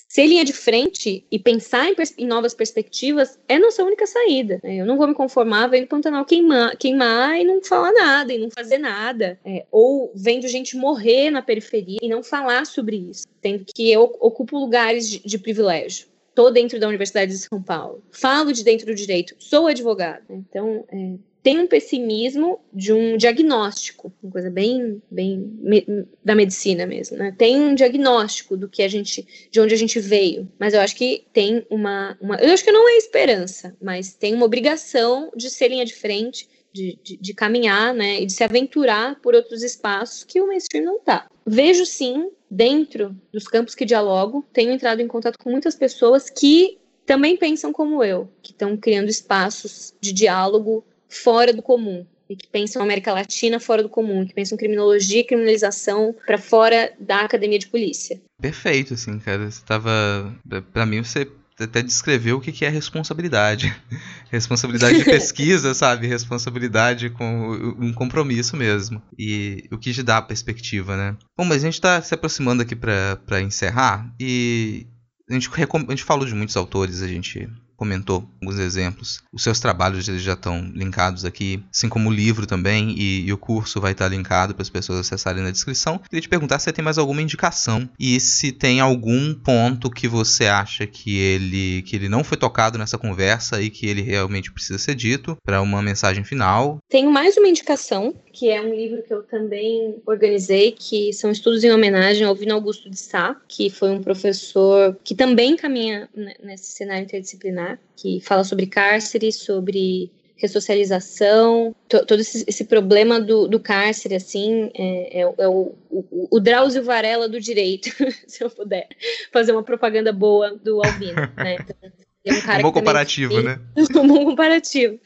[0.08, 4.58] ser linha de frente e pensar em, em, novas perspectivas é nossa única saída.
[4.62, 4.76] Né?
[4.76, 8.50] Eu não vou me conformar vendo Pantanal queimar, queimar e não falar nada, e não
[8.50, 9.38] fazer nada.
[9.44, 13.26] É, ou vendo gente morrer na periferia e não falar sobre isso.
[13.40, 18.02] Tendo que eu ocupo lugares de, de privilégio estou dentro da Universidade de São Paulo,
[18.10, 20.24] falo de dentro do direito, sou advogada.
[20.28, 26.86] Então, é, tem um pessimismo de um diagnóstico, uma coisa bem, bem me, da medicina
[26.86, 27.34] mesmo, né?
[27.36, 30.96] Tem um diagnóstico do que a gente, de onde a gente veio, mas eu acho
[30.96, 35.50] que tem uma, uma eu acho que não é esperança, mas tem uma obrigação de
[35.50, 39.62] ser linha de frente, de, de, de, caminhar, né, e de se aventurar por outros
[39.62, 41.28] espaços que o mainstream não está.
[41.46, 46.78] Vejo sim dentro dos campos que dialogo, tenho entrado em contato com muitas pessoas que
[47.04, 52.46] também pensam como eu, que estão criando espaços de diálogo fora do comum e que
[52.48, 57.58] pensam América Latina fora do comum, que pensam criminologia e criminalização para fora da academia
[57.58, 58.20] de polícia.
[58.40, 59.50] Perfeito, assim, cara.
[59.50, 60.34] Você tava,
[60.72, 61.28] para mim você
[61.58, 63.74] até descreveu o que é responsabilidade.
[64.30, 66.06] responsabilidade de pesquisa, sabe?
[66.06, 69.00] Responsabilidade com um compromisso mesmo.
[69.18, 71.16] E o que te dá a perspectiva, né?
[71.36, 74.86] Bom, mas a gente está se aproximando aqui para encerrar e
[75.30, 77.48] a gente, a gente falou de muitos autores, a gente
[77.84, 79.22] comentou alguns exemplos.
[79.30, 83.32] Os seus trabalhos eles já estão linkados aqui, assim como o livro também, e, e
[83.32, 85.98] o curso vai estar linkado para as pessoas acessarem na descrição.
[85.98, 90.08] Queria te perguntar se você tem mais alguma indicação e se tem algum ponto que
[90.08, 94.50] você acha que ele, que ele não foi tocado nessa conversa e que ele realmente
[94.50, 96.78] precisa ser dito para uma mensagem final.
[96.88, 101.62] Tenho mais uma indicação, que é um livro que eu também organizei, que são estudos
[101.62, 106.08] em homenagem ao Vino Augusto de Sá, que foi um professor que também caminha
[106.42, 113.60] nesse cenário interdisciplinar que fala sobre cárcere, sobre ressocialização, todo esse, esse problema do, do,
[113.60, 117.88] cárcere, assim, é, é, é o, o, o, Drauzio Varela do direito,
[118.26, 118.88] se eu puder
[119.32, 121.56] fazer uma propaganda boa do Albino, né?
[121.60, 121.76] Então,
[122.26, 123.60] é um, cara um bom comparativo, né?
[123.76, 124.98] Um bom comparativo.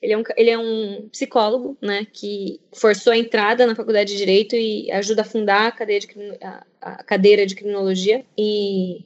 [0.00, 4.18] Ele é, um, ele é um psicólogo, né, que forçou a entrada na faculdade de
[4.18, 8.24] Direito e ajuda a fundar a cadeira de, a, a cadeira de Criminologia.
[8.38, 9.04] E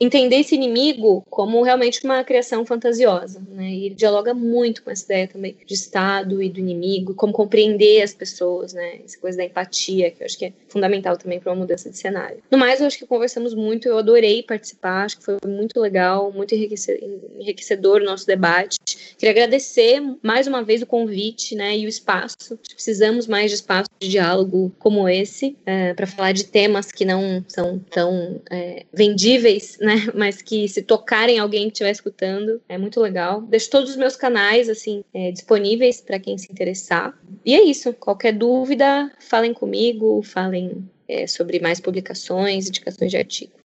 [0.00, 3.70] entender esse inimigo como realmente uma criação fantasiosa, né?
[3.70, 8.02] E ele dialoga muito com essa ideia também de Estado e do inimigo, como compreender
[8.02, 9.00] as pessoas, né?
[9.04, 11.98] Essa coisa da empatia, que eu acho que é fundamental também para uma mudança de
[11.98, 12.38] cenário.
[12.50, 16.32] No mais, eu acho que conversamos muito, eu adorei participar, acho que foi muito legal,
[16.32, 18.78] muito enriquecedor o nosso debate.
[19.18, 21.76] Queria agradecer mais uma vez o convite, né?
[21.76, 22.58] E o espaço.
[22.74, 27.44] Precisamos mais de espaço de diálogo como esse, é, para falar de temas que não
[27.46, 29.89] são tão é, vendíveis, né?
[29.90, 30.06] Né?
[30.14, 33.40] Mas que se tocarem alguém que estiver escutando, é muito legal.
[33.42, 37.18] Deixo todos os meus canais, assim, é, disponíveis para quem se interessar.
[37.44, 37.92] E é isso.
[37.94, 43.59] Qualquer dúvida, falem comigo, falem é, sobre mais publicações, indicações de artigo.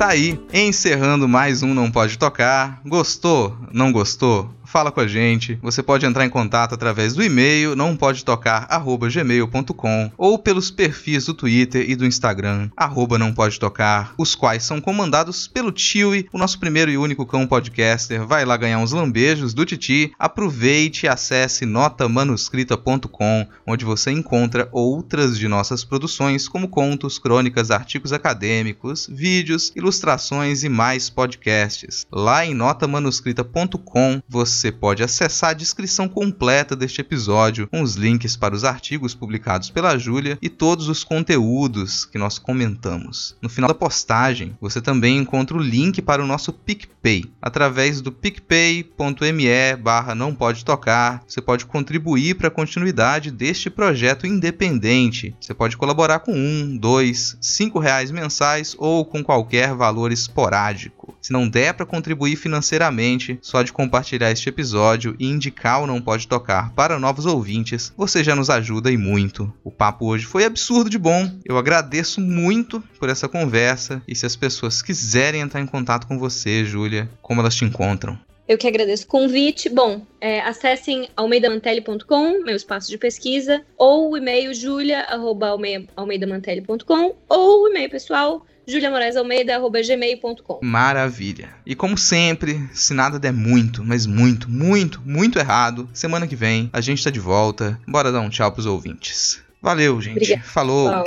[0.00, 2.80] Tá aí, encerrando mais um Não Pode Tocar.
[2.86, 3.54] Gostou?
[3.70, 4.50] Não gostou?
[4.70, 5.58] Fala com a gente.
[5.60, 8.68] Você pode entrar em contato através do e-mail não pode tocar
[9.10, 14.62] gmail.com ou pelos perfis do Twitter e do Instagram arroba não pode tocar, os quais
[14.62, 18.24] são comandados pelo Tiwi, o nosso primeiro e único cão podcaster.
[18.24, 20.12] Vai lá ganhar uns lambejos do Titi.
[20.18, 28.12] Aproveite e acesse notamanuscrita.com, onde você encontra outras de nossas produções, como contos, crônicas, artigos
[28.12, 32.06] acadêmicos, vídeos, ilustrações e mais podcasts.
[32.12, 38.36] Lá em notamanuscrita.com você você pode acessar a descrição completa deste episódio, com os links
[38.36, 43.34] para os artigos publicados pela Júlia e todos os conteúdos que nós comentamos.
[43.40, 47.24] No final da postagem, você também encontra o link para o nosso PicPay.
[47.40, 54.26] Através do picpay.me barra não pode tocar, você pode contribuir para a continuidade deste projeto
[54.26, 55.34] independente.
[55.40, 61.00] Você pode colaborar com um, dois, cinco reais mensais ou com qualquer valor esporádico.
[61.20, 66.00] Se não der para contribuir financeiramente, só de compartilhar este episódio e indicar o Não
[66.00, 69.52] Pode Tocar para novos ouvintes, você já nos ajuda e muito.
[69.64, 71.30] O papo hoje foi absurdo de bom.
[71.44, 76.18] Eu agradeço muito por essa conversa e se as pessoas quiserem entrar em contato com
[76.18, 78.18] você, Júlia, como elas te encontram?
[78.50, 79.68] Eu que agradeço o convite.
[79.68, 87.88] Bom, é, acessem almeidamantelli.com, meu espaço de pesquisa, ou o e-mail julia.almeidamantelli.com, ou o e-mail
[87.88, 90.60] pessoal juliamoraesalmeida.gmail.com.
[90.62, 91.50] Maravilha.
[91.66, 96.70] E como sempre, se nada der muito, mas muito, muito, muito errado, semana que vem
[96.72, 97.78] a gente tá de volta.
[97.86, 99.42] Bora dar um tchau pros ouvintes.
[99.60, 100.16] Valeu, gente.
[100.16, 100.42] Obrigada.
[100.42, 100.90] Falou.
[100.90, 101.04] Falou.